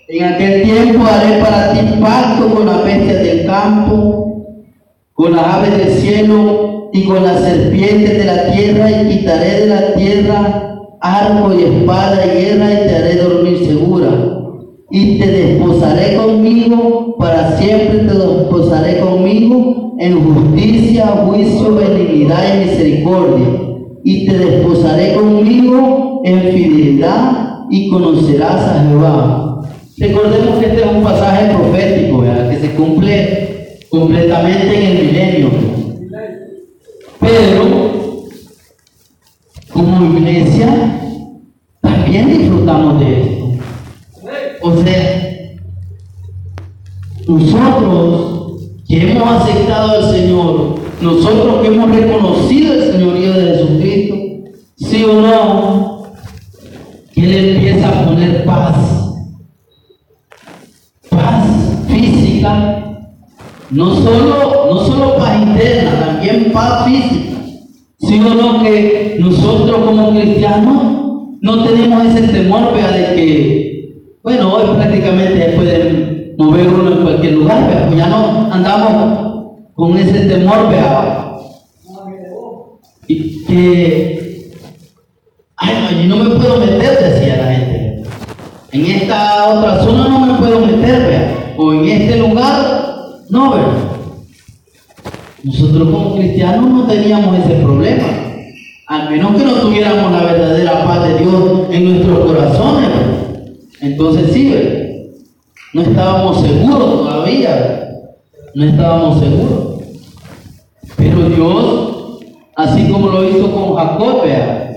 en 0.09 0.23
aquel 0.23 0.63
tiempo 0.63 1.05
haré 1.05 1.41
para 1.41 1.73
ti 1.73 1.79
pacto 1.99 2.55
con 2.55 2.65
las 2.65 2.83
bestias 2.85 3.23
del 3.23 3.45
campo, 3.45 4.45
con 5.13 5.35
las 5.35 5.45
aves 5.45 5.77
del 5.77 5.89
cielo 5.95 6.89
y 6.93 7.03
con 7.03 7.23
las 7.25 7.41
serpientes 7.41 8.17
de 8.17 8.23
la 8.23 8.45
tierra, 8.51 8.89
y 8.89 9.09
quitaré 9.09 9.61
de 9.61 9.67
la 9.67 9.93
tierra 9.95 10.63
arco 11.01 11.53
y 11.53 11.63
espada 11.63 12.25
y 12.25 12.29
guerra, 12.29 12.73
y 12.73 12.87
te 12.87 12.95
haré 12.95 13.15
dormir 13.15 13.65
segura. 13.65 14.09
Y 14.89 15.19
te 15.19 15.27
desposaré 15.27 16.15
conmigo, 16.15 17.17
para 17.19 17.57
siempre 17.57 17.99
te 17.99 18.17
desposaré 18.17 18.99
conmigo 18.99 19.95
en 19.99 20.23
justicia, 20.23 21.07
juicio, 21.25 21.75
benignidad 21.75 22.55
y 22.55 22.69
misericordia, 22.69 23.47
y 24.05 24.25
te 24.25 24.37
desposaré 24.37 25.15
conmigo 25.15 26.21
en 26.23 26.39
fidelidad 26.53 27.65
y 27.69 27.89
conocerás 27.89 28.61
a 28.61 28.85
Jehová. 28.87 29.46
Recordemos 29.99 30.59
que 30.59 30.65
este 30.67 30.81
es 30.81 30.91
un 30.91 31.03
pasaje 31.03 31.55
profético, 31.55 32.21
que 32.21 32.59
se 32.59 32.75
cumple 32.75 33.79
completamente 33.89 34.77
en 34.77 34.97
el 34.97 35.05
milenio. 35.05 35.49
Pero, 37.19 38.25
como 39.73 40.17
iglesia, 40.19 40.67
también 41.81 42.29
disfrutamos 42.29 42.99
de 42.99 43.21
esto. 43.21 43.45
O 44.61 44.83
sea, 44.83 45.57
nosotros 47.27 48.69
que 48.87 49.11
hemos 49.11 49.41
aceptado 49.41 49.91
al 49.91 50.11
Señor, 50.11 50.75
nosotros 51.01 51.61
que 51.61 51.67
hemos 51.67 51.89
reconocido 51.89 52.73
el 52.73 52.91
señorío 52.91 53.33
de 53.33 53.45
Jesucristo, 53.45 54.15
o 55.09 55.21
no, 55.21 56.03
Él 57.15 57.55
empieza 57.55 57.89
a 57.89 58.05
poner. 58.05 58.45
Paz 58.45 58.76
No 63.69 63.95
solo, 63.95 64.67
no 64.71 64.79
solo 64.85 65.17
paz 65.17 65.41
interna, 65.41 65.99
también 65.99 66.51
paz 66.53 66.85
física. 66.85 67.37
¿Sí 67.99 68.19
o 68.19 68.33
no 68.33 68.63
que 68.63 69.17
nosotros 69.19 69.85
como 69.85 70.11
cristianos 70.11 70.97
no 71.41 71.63
tenemos 71.63 72.05
ese 72.05 72.27
temor 72.27 72.73
vea, 72.73 72.91
de 72.91 73.15
que, 73.15 73.95
bueno, 74.23 74.53
hoy 74.53 74.75
prácticamente 74.75 75.39
ya 75.39 75.55
pueden 75.55 76.33
mover 76.37 76.67
uno 76.67 76.91
en 76.91 77.03
cualquier 77.03 77.33
lugar, 77.33 77.67
pero 77.67 77.97
ya 77.97 78.07
no 78.07 78.49
andamos 78.51 79.55
con 79.73 79.97
ese 79.97 80.25
temor, 80.25 80.69
vea, 80.69 81.35
y 83.07 83.45
que, 83.45 84.51
ay, 85.55 85.75
no, 85.81 86.01
yo 86.01 86.15
no 86.15 86.23
me 86.23 86.35
puedo 86.35 86.59
meter, 86.59 86.99
decía 86.99 87.37
la 87.37 87.53
gente. 87.53 88.03
En 88.71 88.85
esta 88.85 89.47
otra 89.47 89.83
zona 89.83 90.07
no 90.09 90.25
me 90.25 90.33
puedo 90.39 90.59
meter, 90.65 91.07
vea, 91.07 91.36
o 91.57 91.73
en 91.73 91.85
este 91.85 92.17
lugar, 92.17 92.95
no, 93.29 93.51
¿verdad? 93.51 93.73
Nosotros 95.43 95.89
como 95.89 96.15
cristianos 96.15 96.69
no 96.69 96.87
teníamos 96.87 97.39
ese 97.39 97.55
problema. 97.55 98.07
Al 98.87 99.09
menos 99.09 99.35
que 99.35 99.43
no 99.43 99.53
tuviéramos 99.55 100.11
la 100.11 100.23
verdadera 100.23 100.85
paz 100.85 101.07
de 101.07 101.17
Dios 101.19 101.67
en 101.71 101.85
nuestros 101.85 102.19
corazones. 102.19 102.89
¿verdad? 102.89 103.45
Entonces 103.81 104.31
sí, 104.31 104.49
¿verdad? 104.49 104.85
no 105.73 105.81
estábamos 105.81 106.41
seguros 106.41 107.03
todavía. 107.03 107.49
¿verdad? 107.49 107.99
No 108.53 108.65
estábamos 108.65 109.19
seguros. 109.19 109.83
Pero 110.95 111.29
Dios, 111.29 112.19
así 112.55 112.89
como 112.89 113.09
lo 113.09 113.29
hizo 113.29 113.51
con 113.51 113.75
Jacob, 113.75 114.23
vea. 114.23 114.71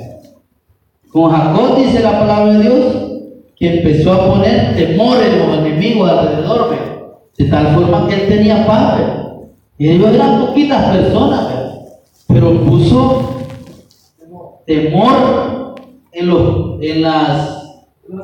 Con 1.11 1.31
Jacob 1.31 1.79
dice 1.79 2.01
la 2.01 2.21
palabra 2.21 2.53
de 2.55 2.63
Dios 2.63 3.00
que 3.61 3.77
empezó 3.77 4.15
a 4.15 4.27
poner 4.35 4.75
temor 4.75 5.19
en 5.23 5.39
los 5.39 5.59
enemigos 5.59 6.11
alrededor. 6.11 6.91
De 7.37 7.45
tal 7.45 7.75
forma 7.75 8.09
que 8.09 8.15
él 8.15 8.29
tenía 8.29 8.67
paz. 8.67 9.01
Y 9.79 9.91
ellos 9.91 10.15
eran 10.15 10.47
poquitas 10.47 10.97
personas, 10.97 11.47
pero 12.27 12.61
puso 12.65 13.37
temor 14.67 15.75
en, 16.13 16.29
los, 16.29 16.83
en 16.83 17.03
las, 17.03 17.65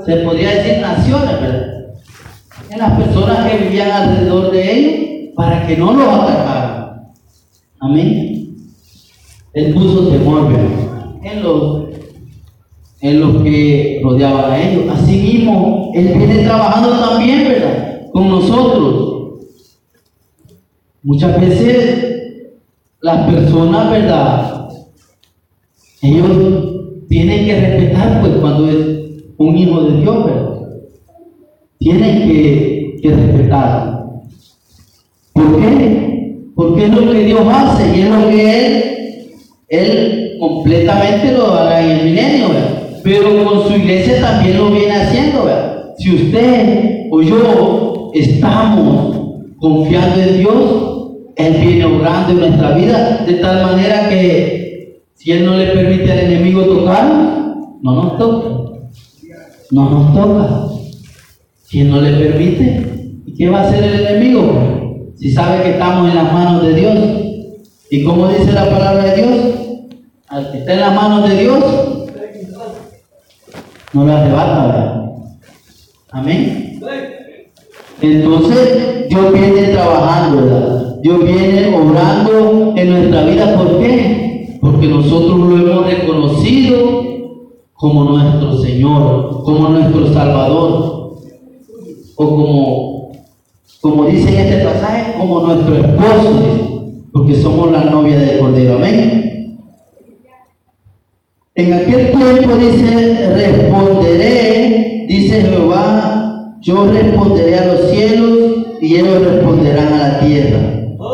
se 0.04 0.16
podría 0.16 0.50
decir, 0.50 0.80
naciones. 0.80 1.36
En 2.70 2.78
las 2.78 2.98
personas 2.98 3.50
que 3.50 3.58
vivían 3.58 3.90
alrededor 3.90 4.50
de 4.50 4.72
ellos 4.72 5.34
para 5.34 5.66
que 5.66 5.76
no 5.76 5.92
los 5.92 6.08
atacaran. 6.08 7.12
Amén. 7.80 8.56
Él 9.52 9.74
puso 9.74 10.08
temor, 10.08 10.48
¿verdad? 10.48 11.14
En 11.22 11.42
los, 11.42 11.85
en 13.00 13.20
los 13.20 13.42
que 13.42 14.00
rodeaban 14.02 14.50
a 14.50 14.62
ellos. 14.62 14.84
Asimismo, 14.90 15.90
Él 15.94 16.14
viene 16.16 16.44
trabajando 16.44 16.90
también, 16.98 17.48
¿verdad? 17.48 18.10
Con 18.12 18.28
nosotros. 18.28 19.40
Muchas 21.02 21.40
veces 21.40 22.06
las 23.00 23.30
personas, 23.30 23.90
¿verdad? 23.90 24.68
Ellos 26.02 26.28
tienen 27.08 27.46
que 27.46 27.60
respetar, 27.60 28.20
pues, 28.20 28.32
cuando 28.40 28.68
es 28.68 28.76
un 29.36 29.56
hijo 29.56 29.82
de 29.82 30.00
Dios, 30.00 30.24
¿verdad? 30.24 30.58
Tienen 31.78 32.28
que, 32.28 32.96
que 33.02 33.10
respetar. 33.10 34.04
¿Por 35.32 35.60
qué? 35.60 36.50
Porque 36.56 36.86
es 36.86 36.90
lo 36.90 37.12
que 37.12 37.24
Dios 37.24 37.46
hace 37.46 37.96
y 37.96 38.00
es 38.00 38.10
lo 38.10 38.28
que 38.28 38.66
Él, 38.66 38.84
Él 39.68 40.36
completamente 40.40 41.32
lo 41.32 41.52
hará 41.52 41.82
en 41.82 41.90
el 41.90 42.04
milenio, 42.06 42.48
¿verdad? 42.48 42.85
Pero 43.06 43.44
con 43.44 43.68
su 43.68 43.76
iglesia 43.76 44.20
también 44.20 44.58
lo 44.58 44.68
viene 44.72 44.92
haciendo. 44.92 45.48
Si 45.96 46.12
usted 46.12 47.06
o 47.08 47.22
yo 47.22 48.10
estamos 48.12 49.16
confiando 49.58 50.20
en 50.20 50.38
Dios, 50.38 51.12
él 51.36 51.54
viene 51.60 51.84
obrando 51.84 52.32
en 52.32 52.40
nuestra 52.40 52.72
vida 52.72 53.24
de 53.24 53.34
tal 53.34 53.64
manera 53.64 54.08
que 54.08 55.02
si 55.14 55.30
Él 55.30 55.46
no 55.46 55.56
le 55.56 55.66
permite 55.66 56.10
al 56.10 56.18
enemigo 56.18 56.64
tocar, 56.64 57.06
no 57.80 57.94
nos 57.94 58.18
toca. 58.18 58.48
No 59.70 59.88
nos 59.88 60.12
toca. 60.12 60.68
Si 61.62 61.82
Él 61.82 61.90
no 61.90 62.00
le 62.00 62.10
permite, 62.10 63.22
¿y 63.24 63.34
qué 63.34 63.48
va 63.48 63.60
a 63.60 63.68
hacer 63.68 63.84
el 63.84 64.04
enemigo? 64.04 65.12
Si 65.14 65.30
sabe 65.30 65.62
que 65.62 65.70
estamos 65.70 66.10
en 66.10 66.16
las 66.16 66.32
manos 66.32 66.64
de 66.64 66.74
Dios. 66.74 66.98
¿Y 67.88 68.02
como 68.02 68.26
dice 68.26 68.50
la 68.50 68.68
palabra 68.68 69.04
de 69.04 69.22
Dios? 69.22 69.54
Al 70.26 70.50
que 70.50 70.58
está 70.58 70.74
en 70.74 70.80
las 70.80 70.94
manos 70.96 71.28
de 71.28 71.38
Dios, 71.38 71.95
no 73.96 74.04
lo 74.04 74.12
arrebata, 74.12 74.66
¿verdad? 74.66 75.02
Amén. 76.10 76.80
Entonces, 78.02 79.08
Dios 79.08 79.32
viene 79.32 79.68
trabajando, 79.68 80.42
¿verdad? 80.42 80.96
Dios 81.00 81.24
viene 81.24 81.74
obrando 81.74 82.74
en 82.76 82.90
nuestra 82.90 83.24
vida. 83.24 83.56
¿Por 83.56 83.78
qué? 83.78 84.58
Porque 84.60 84.86
nosotros 84.86 85.38
lo 85.38 85.56
hemos 85.56 85.86
reconocido 85.86 86.76
como 87.72 88.04
nuestro 88.04 88.58
Señor, 88.58 89.42
como 89.44 89.68
nuestro 89.70 90.12
Salvador. 90.12 91.16
O 92.18 92.26
como, 92.28 93.12
como 93.80 94.04
dice 94.06 94.28
en 94.28 94.46
este 94.46 94.64
pasaje, 94.64 95.14
como 95.18 95.40
nuestro 95.40 95.74
esposo, 95.74 96.92
porque 97.12 97.34
somos 97.34 97.72
la 97.72 97.84
novia 97.84 98.18
del 98.18 98.38
Cordero. 98.40 98.76
Amén. 98.76 99.25
En 101.56 101.72
aquel 101.72 102.10
tiempo 102.10 102.54
dice, 102.56 103.30
responderé, 103.34 105.06
dice 105.08 105.40
Jehová, 105.40 106.52
yo 106.60 106.86
responderé 106.92 107.58
a 107.58 107.66
los 107.68 107.90
cielos 107.90 108.66
y 108.82 108.96
ellos 108.96 109.24
responderán 109.24 109.90
a 109.90 109.96
la 109.96 110.20
tierra. 110.20 110.58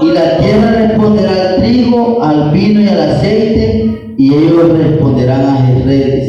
Y 0.02 0.07
la 0.07 0.38
tierra 0.38 0.88
responderá 0.88 1.31
al 1.31 1.62
trigo, 1.62 2.20
al 2.24 2.50
vino 2.50 2.81
y 2.81 2.88
al 2.88 3.00
aceite, 3.02 4.14
y 4.18 4.35
ellos 4.35 4.76
responderán 4.78 5.42
a 5.42 5.64
Jezreel. 5.64 6.22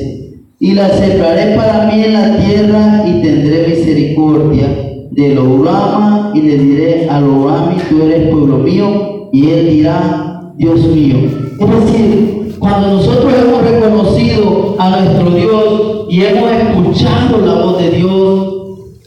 Y 0.59 0.73
la 0.73 0.89
sembraré 0.89 1.55
para 1.55 1.91
mí 1.91 2.03
en 2.03 2.13
la 2.13 2.37
tierra 2.37 3.05
y 3.07 3.19
tendré 3.19 3.67
misericordia 3.67 4.67
de 5.09 5.33
Lorama 5.33 6.31
y 6.35 6.41
le 6.43 6.57
diré 6.59 7.09
a 7.09 7.19
Lorami, 7.19 7.77
tú 7.89 8.03
eres 8.03 8.29
pueblo 8.29 8.59
mío, 8.59 9.29
y 9.33 9.49
él 9.49 9.69
dirá, 9.71 10.53
Dios 10.55 10.85
mío. 10.85 11.15
Es 11.59 11.85
decir, 11.85 12.42
cuando 12.63 12.93
nosotros 12.93 13.33
hemos 13.33 13.61
reconocido 13.61 14.77
a 14.79 14.89
nuestro 14.89 15.31
Dios 15.31 16.05
y 16.07 16.23
hemos 16.23 16.49
escuchado 16.49 17.45
la 17.45 17.55
voz 17.55 17.77
de 17.77 17.89
Dios, 17.89 18.53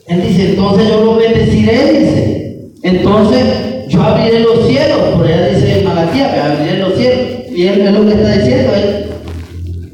Él 0.09 0.23
dice, 0.29 0.51
entonces 0.51 0.89
yo 0.91 1.03
lo 1.03 1.17
bendeciré, 1.17 1.93
dice. 1.93 2.71
Entonces 2.83 3.89
yo 3.89 4.03
abriré 4.03 4.41
los 4.41 4.67
cielos, 4.67 4.99
por 5.15 5.27
allá 5.27 5.49
dice 5.49 5.83
Malaquía, 5.85 6.35
que 6.35 6.41
abriré 6.41 6.79
los 6.81 6.95
cielos. 6.97 7.27
Y 7.57 7.67
él 7.67 7.81
es 7.81 7.93
lo 7.95 8.05
que 8.05 8.13
está 8.13 8.37
diciendo, 8.37 8.73
él, 8.75 9.07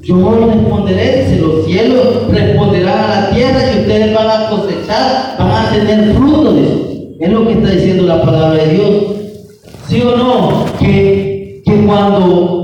yo 0.02 0.46
responderé, 0.50 1.22
dice, 1.22 1.40
los 1.40 1.64
cielos 1.64 2.06
responderán 2.32 2.98
a 2.98 3.20
la 3.20 3.30
tierra 3.30 3.60
y 3.60 3.80
ustedes 3.82 4.12
van 4.12 4.26
a 4.28 4.50
cosechar, 4.50 5.36
van 5.38 5.66
a 5.66 5.70
tener 5.70 6.14
fruto, 6.16 6.52
dice. 6.52 7.16
Es 7.20 7.30
lo 7.30 7.46
que 7.46 7.52
está 7.52 7.70
diciendo 7.70 8.08
la 8.08 8.22
palabra 8.22 8.64
de 8.64 8.74
Dios. 8.74 8.90
¿Sí 9.88 10.02
o 10.02 10.16
no? 10.16 10.64
Que, 10.80 11.62
que 11.64 11.86
cuando, 11.86 12.61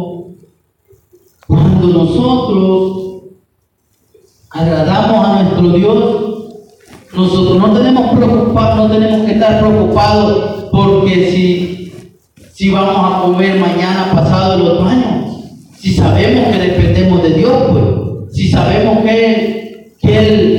nosotros 1.89 3.23
agradamos 4.51 5.27
a 5.27 5.43
nuestro 5.43 5.71
Dios, 5.71 6.25
nosotros 7.15 7.59
no 7.59 7.73
tenemos 7.73 8.17
preocupar, 8.17 8.77
no 8.77 8.91
tenemos 8.91 9.27
que 9.27 9.33
estar 9.33 9.61
preocupados 9.61 10.65
porque 10.71 11.31
si, 11.31 11.93
si 12.55 12.71
vamos 12.71 13.13
a 13.13 13.23
comer 13.23 13.59
mañana, 13.59 14.13
pasado, 14.13 14.55
el 14.55 14.63
otro. 14.63 14.89
Si 15.79 15.95
sabemos 15.95 16.53
que 16.53 16.59
dependemos 16.59 17.23
de 17.23 17.31
Dios, 17.31 17.53
pues. 17.71 18.35
Si 18.35 18.51
sabemos 18.51 18.99
que, 19.05 19.95
que 20.01 20.19
Él, 20.19 20.58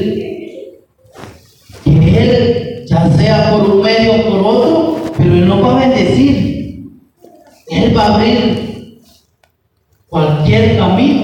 camino. 10.77 11.23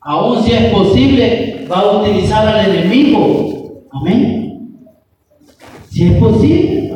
Aún 0.00 0.42
si 0.42 0.52
es 0.52 0.72
posible, 0.72 1.66
va 1.70 1.80
a 1.80 2.00
utilizar 2.00 2.46
al 2.46 2.70
enemigo. 2.70 3.84
Amén. 3.92 4.78
Si 5.90 6.06
es 6.06 6.12
posible. 6.18 6.94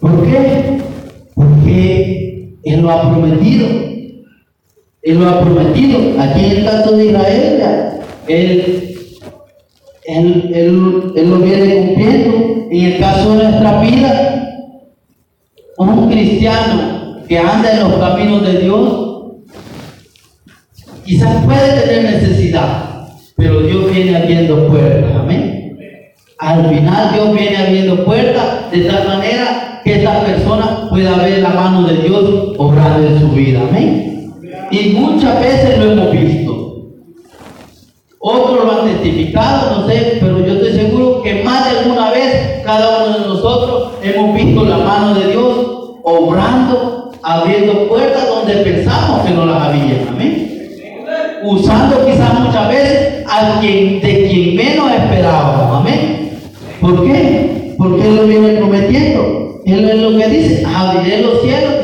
¿Por 0.00 0.26
qué? 0.26 0.78
Porque 1.34 2.58
Él 2.64 2.80
lo 2.80 2.90
ha 2.90 3.12
prometido. 3.12 3.68
Él 5.02 5.20
lo 5.20 5.28
ha 5.28 5.40
prometido. 5.40 6.20
Aquí 6.20 6.44
en 6.44 6.50
el 6.50 6.64
caso 6.64 6.96
de 6.96 7.06
Israel, 7.06 7.62
él, 8.26 8.98
él, 10.06 10.50
él, 10.54 11.12
él 11.16 11.30
lo 11.30 11.38
viene 11.38 11.76
cumpliendo. 11.76 12.68
En 12.70 12.84
el 12.84 12.98
caso 12.98 13.36
de 13.36 13.44
nuestra 13.44 13.80
vida, 13.80 14.38
un 15.78 16.10
cristiano 16.10 17.22
que 17.28 17.38
anda 17.38 17.72
en 17.72 17.80
los 17.80 17.98
caminos 17.98 18.42
de 18.42 18.58
Dios 18.60 19.07
quizás 21.08 21.42
puede 21.42 21.80
tener 21.80 22.20
necesidad, 22.20 23.08
pero 23.34 23.62
Dios 23.62 23.90
viene 23.90 24.14
abriendo 24.14 24.68
puertas, 24.68 25.10
amén. 25.18 25.74
Al 26.38 26.68
final 26.68 27.14
Dios 27.14 27.34
viene 27.34 27.56
abriendo 27.56 28.04
puertas 28.04 28.70
de 28.70 28.82
tal 28.82 29.08
manera 29.08 29.80
que 29.82 29.94
esta 29.94 30.20
persona 30.20 30.86
pueda 30.90 31.16
ver 31.16 31.38
la 31.38 31.48
mano 31.48 31.88
de 31.88 31.96
Dios 32.02 32.54
obrando 32.58 33.08
en 33.08 33.20
su 33.20 33.28
vida, 33.30 33.60
amén. 33.66 34.34
Y 34.70 34.90
muchas 34.90 35.40
veces 35.40 35.78
lo 35.78 35.92
hemos 35.92 36.12
visto. 36.12 36.88
Otros 38.18 38.64
lo 38.66 38.72
han 38.72 38.88
testificado, 38.88 39.80
no 39.80 39.88
sé, 39.88 40.18
pero 40.20 40.46
yo 40.46 40.54
estoy 40.54 40.72
seguro 40.72 41.22
que 41.22 41.42
más 41.42 41.72
de 41.72 41.78
alguna 41.78 42.10
vez 42.10 42.60
cada 42.66 43.06
uno 43.06 43.18
de 43.18 43.26
nosotros 43.28 43.92
hemos 44.02 44.34
visto 44.34 44.62
la 44.64 44.76
mano 44.76 45.14
de 45.14 45.28
Dios 45.28 45.56
obrando, 46.04 47.12
abriendo 47.22 47.88
puertas 47.88 48.28
donde 48.28 48.56
pensamos 48.56 49.26
que 49.26 49.32
no 49.32 49.46
las 49.46 49.68
había. 49.68 50.06
Amén. 50.10 50.47
Usando 51.44 52.04
quizás 52.06 52.40
muchas 52.40 52.68
veces 52.68 53.24
a 53.26 53.60
quien, 53.60 54.00
de 54.00 54.28
quien 54.28 54.56
menos 54.56 54.90
esperábamos. 54.90 55.80
Amén. 55.80 56.30
¿Por 56.80 57.04
qué? 57.04 57.74
Porque 57.78 58.08
Él 58.08 58.16
lo 58.16 58.26
viene 58.26 58.48
prometiendo. 58.56 59.60
Él 59.64 59.88
es 59.88 59.96
lo 59.96 60.16
que 60.16 60.28
dice, 60.28 60.64
abriré 60.66 61.22
los 61.22 61.42
cielos 61.42 61.74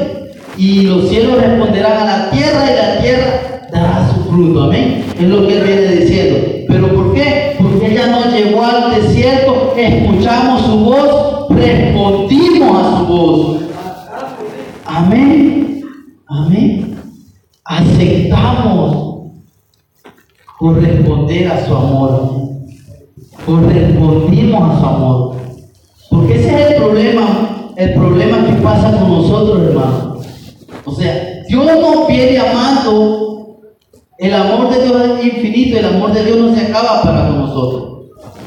y 0.57 0.83
los 0.83 1.09
cielos 1.09 1.41
responderán 1.41 1.99
a 1.99 2.05
la 2.05 2.31
tierra 2.31 2.65
y 2.65 2.77
la 2.77 3.01
tierra 3.03 3.69
dará 3.71 4.09
su 4.09 4.31
fruto. 4.31 4.65
Amén. 4.65 5.05
Es 5.19 5.29
lo 5.29 5.47
que 5.47 5.59
Él 5.59 5.65
viene 5.65 5.97
diciendo. 5.97 6.39
¿Pero 6.69 6.95
por 6.95 7.15
qué? 7.15 7.57
Porque 7.59 7.93
ella 7.93 8.07
nos 8.07 8.33
llevó 8.33 8.65
al 8.65 8.95
desierto, 8.95 9.75
escuchamos 9.77 10.63
su 10.63 10.79
voz, 10.79 11.49
respondimos 11.51 12.85
a 12.85 12.99
su 12.99 13.07
voz. 13.07 13.57
Amén. 14.87 15.83
Amén. 16.27 16.97
Aceptamos 17.65 18.84
corresponder 20.65 21.47
a 21.49 21.67
su 21.67 21.75
amor. 21.77 22.31
Correspondimos 23.45 24.63
a 24.63 24.81
su 24.81 24.87
amor. 24.87 25.37
Porque 26.09 26.37
ese 26.37 26.49
es 26.49 26.71
el 26.71 26.77
problema, 26.77 27.73
el 27.77 27.93
problema 27.93 28.47
que 28.47 28.63
pasa 28.63 28.93
con 28.93 29.11
nosotros, 29.11 29.69
hermano. 29.69 30.21
O 30.87 30.93
sea, 30.93 31.43
Dios 31.49 31.67
nos 31.67 32.09
viene 32.09 32.39
amando. 32.39 33.59
El 34.17 34.33
amor 34.33 34.71
de 34.71 34.87
Dios 34.87 35.03
es 35.03 35.35
infinito, 35.35 35.79
el 35.81 35.85
amor 35.85 36.15
de 36.15 36.25
Dios 36.25 36.39
no 36.39 36.55
se 36.55 36.63
acaba 36.63 37.03
para 37.03 37.27
con 37.27 37.41
nosotros. 37.41 37.85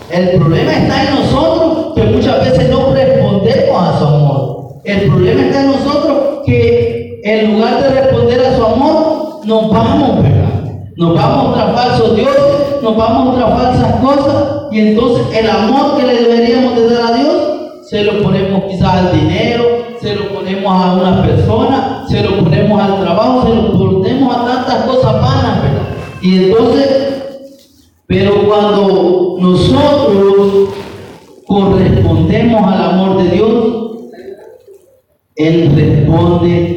El 0.09 0.39
problema 0.39 0.73
está 0.73 1.03
en 1.03 1.15
nosotros 1.19 1.93
que 1.93 2.03
muchas 2.03 2.49
veces 2.49 2.69
no 2.71 2.95
respondemos 2.95 3.83
a 3.83 3.99
su 3.99 4.05
amor. 4.05 4.67
El 4.85 5.01
problema 5.07 5.41
está 5.41 5.61
en 5.61 5.67
nosotros 5.67 6.39
que 6.47 7.21
en 7.23 7.53
lugar 7.53 7.83
de 7.83 7.89
responder 7.89 8.39
a 8.43 8.57
su 8.57 8.65
amor, 8.65 9.41
nos 9.45 9.69
vamos. 9.69 10.36
Nos 10.97 11.13
vamos 11.13 11.53
tras 11.53 11.75
falsos 11.75 12.15
dioses, 12.15 12.81
nos 12.81 12.97
vamos 12.97 13.35
tras 13.35 13.49
falsas 13.51 13.95
cosas, 14.01 14.45
y 14.71 14.79
entonces 14.79 15.27
el 15.37 15.47
amor 15.47 15.95
que 15.95 16.07
le 16.07 16.23
deberíamos 16.23 16.75
de 16.75 16.89
dar 16.89 17.13
a 17.13 17.17
Dios, 17.17 17.35
se 17.87 18.03
lo 18.03 18.23
ponemos 18.23 18.63
quizás 18.63 18.93
al 18.95 19.19
dinero, 19.19 19.63
se 20.01 20.15
lo 20.15 20.33
ponemos 20.33 20.73
a 20.73 20.93
una 20.95 21.21
persona, 21.21 22.03
se 22.09 22.23
lo 22.23 22.43
ponemos 22.43 22.81
al 22.81 22.99
trabajo, 22.99 23.43
se 23.47 23.53
lo 23.53 23.77
ponemos 23.77 24.35
a 24.35 24.45
tantas 24.45 24.85
cosas 24.85 25.21
vanas, 25.21 25.61
¿verdad? 25.61 25.87
Y 26.19 26.45
entonces, 26.45 27.23
pero 28.07 28.47
cuando 28.47 29.35
nosotros 29.39 30.69
correspondemos 31.45 32.73
al 32.73 32.81
amor 32.89 33.21
de 33.21 33.29
Dios, 33.29 33.75
Él 35.35 35.71
responde, 35.75 36.76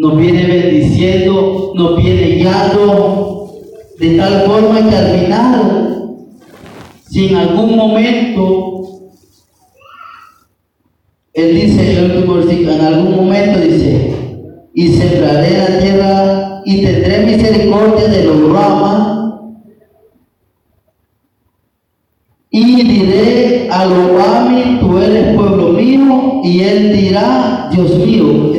nos 0.00 0.16
viene 0.16 0.46
bendiciendo, 0.46 1.72
nos 1.74 2.02
viene 2.02 2.36
guiando, 2.36 3.52
de 3.98 4.16
tal 4.16 4.44
forma 4.46 4.88
que 4.88 4.96
al 4.96 5.18
final, 5.18 6.16
si 7.06 7.26
en 7.26 7.36
algún 7.36 7.76
momento, 7.76 9.10
Él 11.34 11.54
dice, 11.54 11.98
el 11.98 12.12
último 12.12 12.34
versículo, 12.36 12.72
en 12.72 12.80
algún 12.80 13.14
momento 13.14 13.60
dice, 13.60 14.14
y 14.72 14.88
sembraré 14.88 15.58
la 15.58 15.78
tierra 15.80 16.62
y 16.64 16.82
tendré 16.82 17.26
misericordia 17.26 18.08
de 18.08 18.24
los 18.24 18.52
ramas 18.54 19.18
Y 22.52 22.82
diré 22.82 23.68
a 23.70 23.84
Lobami, 23.84 24.78
tú 24.80 24.98
eres 24.98 25.36
pueblo 25.36 25.68
mío, 25.68 26.40
y 26.42 26.62
él 26.62 26.96
dirá, 26.96 27.68
Dios 27.70 27.96
mío. 27.96 28.50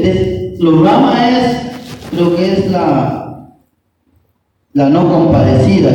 Lobama 0.62 1.28
es 1.28 2.14
lo 2.18 2.36
que 2.36 2.52
es 2.52 2.72
la, 2.72 3.50
la 4.74 4.90
no 4.90 5.12
compadecida, 5.12 5.90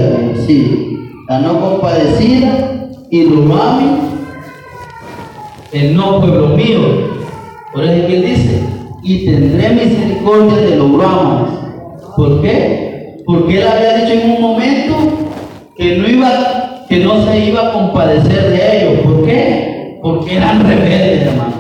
sí, 0.45 0.99
la 1.29 1.39
no 1.39 1.61
compadecida, 1.61 2.89
y 3.09 3.23
Lobami, 3.27 3.91
el 5.73 5.97
no 5.97 6.21
pueblo 6.21 6.49
mío. 6.57 6.81
Por 7.73 7.85
eso 7.85 8.07
que 8.09 8.17
él 8.17 8.27
dice, 8.27 8.65
y 9.05 9.27
tendré 9.27 9.69
misericordia 9.69 10.57
de 10.57 10.77
los 10.77 11.01
ramas. 11.01 11.51
¿Por 12.17 12.43
qué? 12.43 13.23
Porque 13.25 13.61
él 13.61 13.69
había 13.69 13.99
dicho 13.99 14.21
en 14.21 14.31
un 14.33 14.43
momento 14.43 14.95
que 15.77 15.97
no 15.97 16.09
iba 16.09 16.85
que 16.89 17.05
no 17.05 17.25
se 17.25 17.47
iba 17.47 17.69
a 17.69 17.73
compadecer 17.73 18.51
de 18.51 18.81
ellos. 18.81 19.01
¿Por 19.05 19.25
qué? 19.27 19.99
Porque 20.03 20.37
eran 20.37 20.67
rebeldes, 20.67 21.27
hermano. 21.27 21.55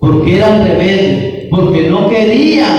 Porque 0.00 0.36
eran 0.36 0.66
rebeldes. 0.66 1.35
Porque 1.50 1.88
no 1.88 2.08
querían 2.08 2.76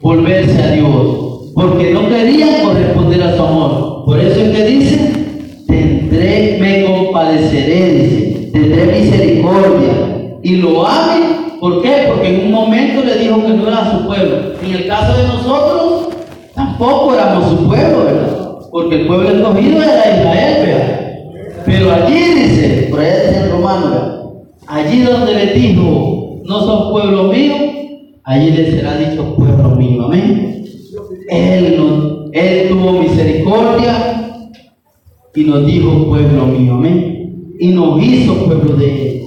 volverse 0.00 0.62
a 0.62 0.72
Dios. 0.72 1.52
Porque 1.54 1.90
no 1.92 2.08
querían 2.08 2.64
corresponder 2.64 3.22
a 3.22 3.36
su 3.36 3.42
amor. 3.42 4.04
Por 4.04 4.20
eso 4.20 4.40
es 4.40 4.56
que 4.56 4.66
dice, 4.66 5.12
tendré, 5.66 6.58
me 6.60 6.84
compadeceré, 6.84 7.94
dice, 7.94 8.50
tendré 8.52 9.00
misericordia. 9.00 10.38
Y 10.42 10.56
lo 10.56 10.86
ame. 10.86 11.36
¿Por 11.60 11.82
qué? 11.82 12.08
Porque 12.08 12.28
en 12.28 12.46
un 12.46 12.52
momento 12.52 13.02
le 13.02 13.18
dijo 13.18 13.42
que 13.42 13.52
no 13.54 13.68
era 13.68 13.90
su 13.90 14.06
pueblo. 14.06 14.52
En 14.62 14.74
el 14.74 14.86
caso 14.86 15.16
de 15.16 15.28
nosotros, 15.28 16.08
tampoco 16.54 17.14
éramos 17.14 17.50
su 17.50 17.66
pueblo, 17.66 18.04
¿verdad? 18.04 18.36
porque 18.76 18.96
el 18.96 19.06
pueblo 19.06 19.30
escogido 19.30 19.82
era 19.82 20.18
Israel, 20.18 20.66
vea. 20.66 21.62
Pero 21.64 21.92
allí 21.94 22.34
dice, 22.34 22.88
por 22.90 23.00
allá 23.00 23.22
dice 23.22 23.40
el 23.44 23.50
romano, 23.50 24.42
allí 24.66 25.00
donde 25.00 25.32
le 25.32 25.46
dijo, 25.54 26.15
no 26.46 26.60
son 26.60 26.90
pueblo 26.92 27.24
mío, 27.24 27.54
allí 28.24 28.50
le 28.50 28.70
será 28.70 28.96
dicho 28.98 29.34
pueblo 29.36 29.70
mío, 29.76 30.04
amén. 30.06 30.64
Él, 31.28 32.30
él 32.32 32.68
tuvo 32.68 32.92
misericordia 32.92 34.40
y 35.34 35.44
nos 35.44 35.66
dijo 35.66 36.06
pueblo 36.06 36.46
mío, 36.46 36.74
amén. 36.74 37.54
Y 37.58 37.68
nos 37.68 38.02
hizo 38.02 38.34
pueblo 38.44 38.76
de 38.76 39.08
él. 39.08 39.22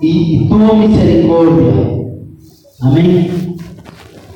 Y, 0.00 0.36
y 0.36 0.48
tuvo 0.48 0.74
misericordia, 0.74 1.72
amén 2.82 3.46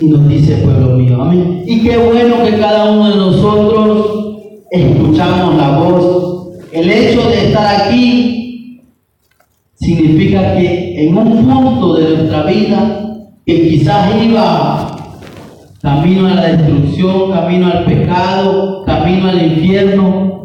y 0.01 0.07
nos 0.07 0.29
dice 0.29 0.57
pueblo 0.57 0.97
mío, 0.97 1.21
amén. 1.23 1.63
Y 1.67 1.83
qué 1.83 1.97
bueno 1.99 2.43
que 2.43 2.59
cada 2.59 2.91
uno 2.91 3.11
de 3.11 3.17
nosotros 3.17 4.39
escuchamos 4.71 5.57
la 5.57 5.79
voz. 5.79 6.49
El 6.73 6.91
hecho 6.91 7.29
de 7.29 7.49
estar 7.49 7.83
aquí 7.83 8.81
significa 9.75 10.57
que 10.57 10.90
en 11.01 11.17
un 11.17 11.49
punto 11.49 11.95
de 11.95 12.17
nuestra 12.17 12.43
vida 12.43 13.17
que 13.47 13.69
quizás 13.69 14.23
iba 14.23 14.97
camino 15.81 16.29
a 16.29 16.35
la 16.35 16.47
destrucción, 16.49 17.31
camino 17.31 17.69
al 17.69 17.85
pecado, 17.87 18.85
camino 18.85 19.29
al 19.29 19.43
infierno, 19.43 20.45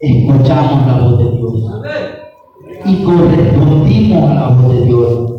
escuchamos 0.00 0.86
la 0.86 0.98
voz 0.98 1.18
de 1.18 1.36
Dios 1.36 1.54
y 2.86 3.04
correspondimos 3.04 4.30
a 4.30 4.34
la 4.34 4.48
voz 4.48 4.74
de 4.74 4.84
Dios. 4.84 5.30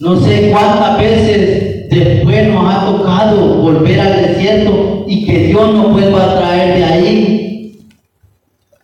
No 0.00 0.16
sé 0.16 0.50
cuántas 0.50 0.98
veces 0.98 1.88
después 1.90 2.52
nos 2.52 2.74
ha 2.74 2.86
tocado 2.86 3.62
volver 3.62 4.00
al 4.00 4.16
desierto 4.16 5.04
y 5.06 5.24
que 5.24 5.46
Dios 5.46 5.74
nos 5.74 5.92
vuelva 5.92 6.24
a 6.24 6.38
traer 6.38 6.76
de 6.76 6.84
ahí. 6.84 7.78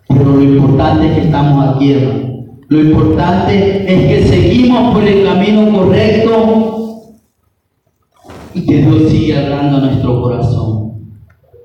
Pero 0.08 0.24
lo 0.24 0.42
importante 0.42 1.06
es 1.06 1.12
que 1.14 1.24
estamos 1.24 1.74
aquí, 1.74 1.92
hermano. 1.92 2.23
Lo 2.68 2.80
importante 2.80 3.84
es 3.86 4.08
que 4.08 4.28
seguimos 4.28 4.94
por 4.94 5.06
el 5.06 5.24
camino 5.24 5.70
correcto 5.70 7.14
y 8.54 8.66
que 8.66 8.76
Dios 8.78 9.10
sigue 9.10 9.36
hablando 9.36 9.78
a 9.78 9.80
nuestro 9.80 10.22
corazón. 10.22 10.92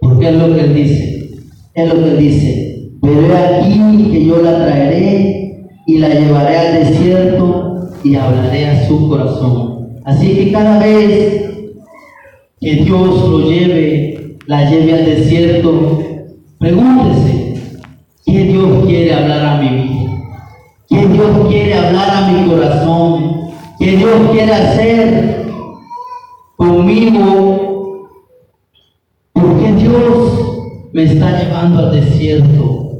Porque 0.02 0.30
es 0.30 0.36
lo 0.36 0.56
que 0.56 0.62
Él 0.62 0.74
dice. 0.74 1.30
Es 1.74 1.94
lo 1.94 2.04
que 2.04 2.10
Él 2.10 2.18
dice. 2.18 2.92
Pero 3.02 3.36
aquí 3.36 4.12
que 4.12 4.26
yo 4.26 4.42
la 4.42 4.66
traeré 4.66 5.68
y 5.86 5.98
la 5.98 6.10
llevaré 6.10 6.58
al 6.58 6.86
desierto 6.86 7.90
y 8.04 8.16
hablaré 8.16 8.66
a 8.68 8.88
su 8.88 9.10
corazón. 9.10 10.00
Así 10.04 10.36
que 10.36 10.52
cada 10.52 10.80
vez 10.80 11.44
que 12.60 12.76
Dios 12.76 13.30
lo 13.30 13.50
lleve 13.50 14.10
la 14.50 14.68
lleve 14.68 14.94
al 14.96 15.06
desierto, 15.06 16.00
pregúntese, 16.58 17.54
¿qué 18.26 18.46
Dios 18.46 18.84
quiere 18.84 19.14
hablar 19.14 19.46
a 19.46 19.62
mi 19.62 19.70
vida? 19.70 19.99
¿Qué 20.90 21.08
Dios 21.08 21.48
quiere 21.48 21.76
hablar 21.76 22.10
a 22.10 22.32
mi 22.32 22.50
corazón? 22.50 23.52
¿Qué 23.78 23.98
Dios 23.98 24.32
quiere 24.32 24.54
hacer 24.54 25.46
conmigo 26.58 27.70
¿Por 29.40 29.58
qué 29.60 29.72
Dios 29.74 30.34
me 30.92 31.04
está 31.04 31.40
llevando 31.40 31.80
al 31.80 31.92
desierto? 31.92 32.92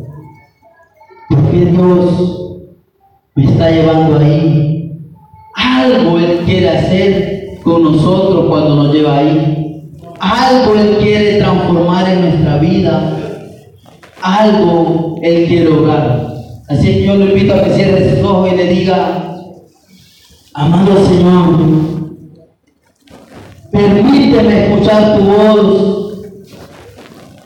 ¿Por 1.30 1.52
qué 1.52 1.66
Dios 1.66 2.62
me 3.36 3.46
está 3.46 3.70
llevando 3.70 4.20
ahí? 4.20 5.02
Algo 5.56 6.18
Él 6.18 6.40
quiere 6.46 6.70
hacer 6.70 7.60
con 7.64 7.84
nosotros 7.84 8.46
cuando 8.48 8.76
nos 8.76 8.94
lleva 8.94 9.18
ahí. 9.18 9.92
Algo 10.20 10.76
Él 10.76 10.98
quiere 11.02 11.40
transformar 11.40 12.08
en 12.08 12.22
nuestra 12.22 12.58
vida. 12.60 13.18
Algo 14.22 15.16
Él 15.22 15.48
quiere 15.48 15.68
obrar. 15.68 16.29
Así 16.70 16.86
que 16.86 17.04
yo 17.04 17.16
le 17.16 17.26
invito 17.26 17.56
a 17.56 17.64
que 17.64 17.74
cierre 17.74 18.12
sus 18.12 18.24
ojos 18.24 18.54
y 18.54 18.56
le 18.56 18.68
diga, 18.68 19.40
amado 20.54 21.04
Señor, 21.04 21.58
permíteme 23.72 24.66
escuchar 24.68 25.18
tu 25.18 25.24
voz 25.26 26.30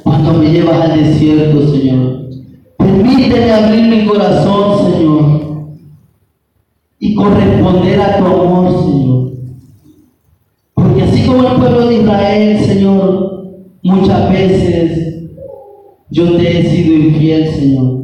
cuando 0.04 0.34
me 0.34 0.52
llevas 0.52 0.90
al 0.90 1.04
desierto, 1.06 1.72
Señor. 1.72 2.20
Permíteme 2.78 3.50
abrir 3.50 3.84
mi 3.88 4.06
corazón, 4.06 4.92
Señor, 4.92 5.78
y 7.00 7.16
corresponder 7.16 8.02
a 8.02 8.18
tu 8.18 8.26
amor, 8.26 8.84
Señor. 8.84 9.32
Porque 10.74 11.02
así 11.02 11.26
como 11.26 11.48
el 11.48 11.56
pueblo 11.62 11.88
de 11.88 11.96
Israel, 11.96 12.60
Señor, 12.66 13.46
muchas 13.84 14.30
veces 14.34 15.30
yo 16.10 16.36
te 16.36 16.60
he 16.60 16.70
sido 16.70 16.94
infiel, 16.94 17.50
Señor. 17.50 18.03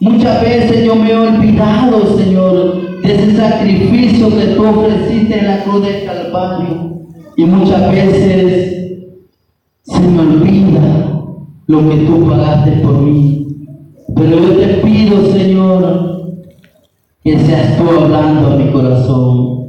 Muchas 0.00 0.40
veces 0.40 0.82
yo 0.82 0.96
me 0.96 1.10
he 1.10 1.14
olvidado, 1.14 2.16
Señor, 2.16 3.02
de 3.02 3.14
ese 3.14 3.36
sacrificio 3.36 4.30
que 4.30 4.46
tú 4.46 4.66
ofreciste 4.66 5.38
en 5.38 5.46
la 5.46 5.62
cruz 5.62 5.82
del 5.82 6.06
Calvario. 6.06 7.02
Y 7.36 7.44
muchas 7.44 7.92
veces 7.92 8.98
se 9.82 10.00
me 10.00 10.20
olvida 10.20 10.80
lo 11.66 11.90
que 11.90 11.96
tú 11.98 12.26
pagaste 12.26 12.70
por 12.82 13.02
mí. 13.02 13.46
Pero 14.16 14.40
yo 14.40 14.56
te 14.56 14.66
pido, 14.82 15.26
Señor, 15.32 16.32
que 17.22 17.38
seas 17.38 17.76
tú 17.76 17.84
hablando 17.90 18.54
a 18.54 18.56
mi 18.56 18.72
corazón. 18.72 19.66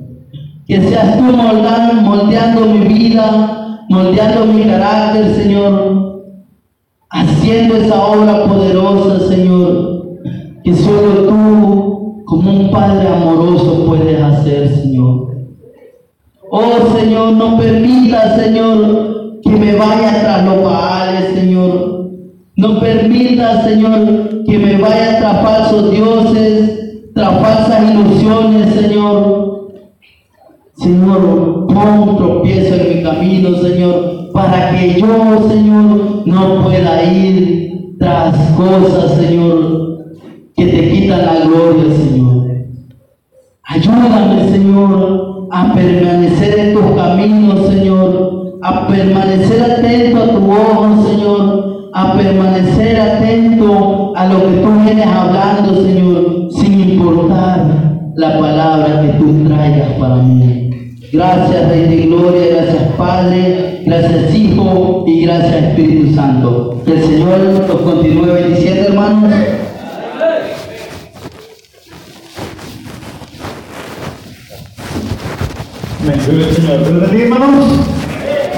Que 0.65 0.81
seas 0.81 1.17
tú 1.17 1.23
moldando, 1.23 2.01
moldeando 2.03 2.67
mi 2.67 2.87
vida, 2.87 3.83
moldeando 3.89 4.45
mi 4.45 4.63
carácter, 4.63 5.35
Señor. 5.35 6.23
Haciendo 7.09 7.75
esa 7.75 8.01
obra 8.01 8.45
poderosa, 8.45 9.27
Señor 9.27 9.90
que 10.63 10.75
solo 10.75 11.27
tú, 11.27 12.23
como 12.25 12.51
un 12.51 12.71
Padre 12.71 13.07
amoroso, 13.07 13.85
puedes 13.87 14.21
hacer, 14.21 14.69
Señor. 14.69 15.31
Oh 16.49 16.97
Señor, 16.97 17.33
no 17.33 17.57
permita, 17.57 18.37
Señor, 18.37 19.39
que 19.41 19.51
me 19.51 19.75
vaya 19.75 20.21
tras 20.21 20.45
los 20.45 20.63
baales, 20.63 21.33
Señor. 21.33 22.09
No 22.57 22.79
permita, 22.79 23.63
Señor, 23.63 24.43
que 24.45 24.59
me 24.59 24.77
vaya 24.77 25.19
tras 25.19 25.41
falsos 25.41 25.91
dioses, 25.91 27.11
tras 27.15 27.39
falsas 27.39 27.91
ilusiones, 27.91 28.73
Señor. 28.75 29.71
Señor, 30.75 31.67
pon 31.67 32.09
un 32.09 32.17
tropiezo 32.17 32.75
en 32.75 32.97
mi 32.97 33.03
camino, 33.03 33.55
Señor, 33.57 34.31
para 34.33 34.71
que 34.71 34.99
yo, 34.99 35.47
Señor, 35.47 36.23
no 36.25 36.63
pueda 36.63 37.03
ir 37.03 37.95
tras 37.99 38.35
cosas, 38.57 39.13
Señor, 39.19 39.80
que 40.61 40.77
te 40.77 40.89
quitan 40.91 41.25
la 41.25 41.45
gloria, 41.45 41.95
Señor. 41.95 42.47
Ayúdame, 43.63 44.49
Señor, 44.51 45.47
a 45.51 45.73
permanecer 45.73 46.59
en 46.59 46.73
tus 46.75 46.91
caminos, 46.95 47.67
Señor, 47.67 48.59
a 48.61 48.87
permanecer 48.87 49.63
atento 49.63 50.21
a 50.21 50.27
tu 50.27 50.51
ojo, 50.51 51.07
Señor, 51.09 51.89
a 51.93 52.13
permanecer 52.13 52.99
atento 52.99 54.13
a 54.15 54.27
lo 54.27 54.39
que 54.39 54.57
tú 54.57 54.69
vienes 54.85 55.07
hablando, 55.07 55.83
Señor, 55.83 56.49
sin 56.51 56.91
importar 56.91 58.11
la 58.15 58.39
palabra 58.39 59.01
que 59.01 59.07
tú 59.17 59.43
traigas 59.47 59.93
para 59.93 60.17
mí. 60.17 60.69
Gracias, 61.11 61.69
Rey 61.69 61.87
de 61.87 62.05
Gloria, 62.05 62.41
gracias, 62.53 62.83
Padre, 62.97 63.81
gracias, 63.85 64.35
Hijo, 64.35 65.05
y 65.07 65.23
gracias, 65.23 65.63
Espíritu 65.63 66.13
Santo. 66.13 66.81
Que 66.85 66.93
el 66.93 67.03
Señor 67.03 67.39
nos 67.39 67.81
continúe 67.81 68.33
bendiciendo, 68.33 68.89
hermanos. 68.89 69.60
Amén. 76.31 76.39
Gloria 76.39 76.47
al 76.47 76.55
Señor. 76.55 76.83
¿Pero 76.83 76.99
bendiga, 77.01 77.23
hermanos? 77.25 77.79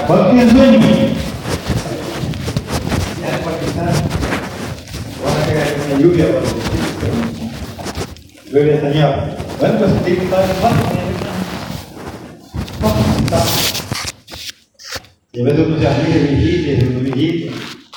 ¿Cuál 0.06 0.30
tiene 0.32 0.52
sueño? 0.52 0.80
Ya 3.20 3.32
después 3.32 3.56
Ahora 5.26 5.42
que 5.48 5.52
hay 5.60 5.72
una 5.92 6.00
lluvia. 6.00 6.26
pero- 6.28 6.64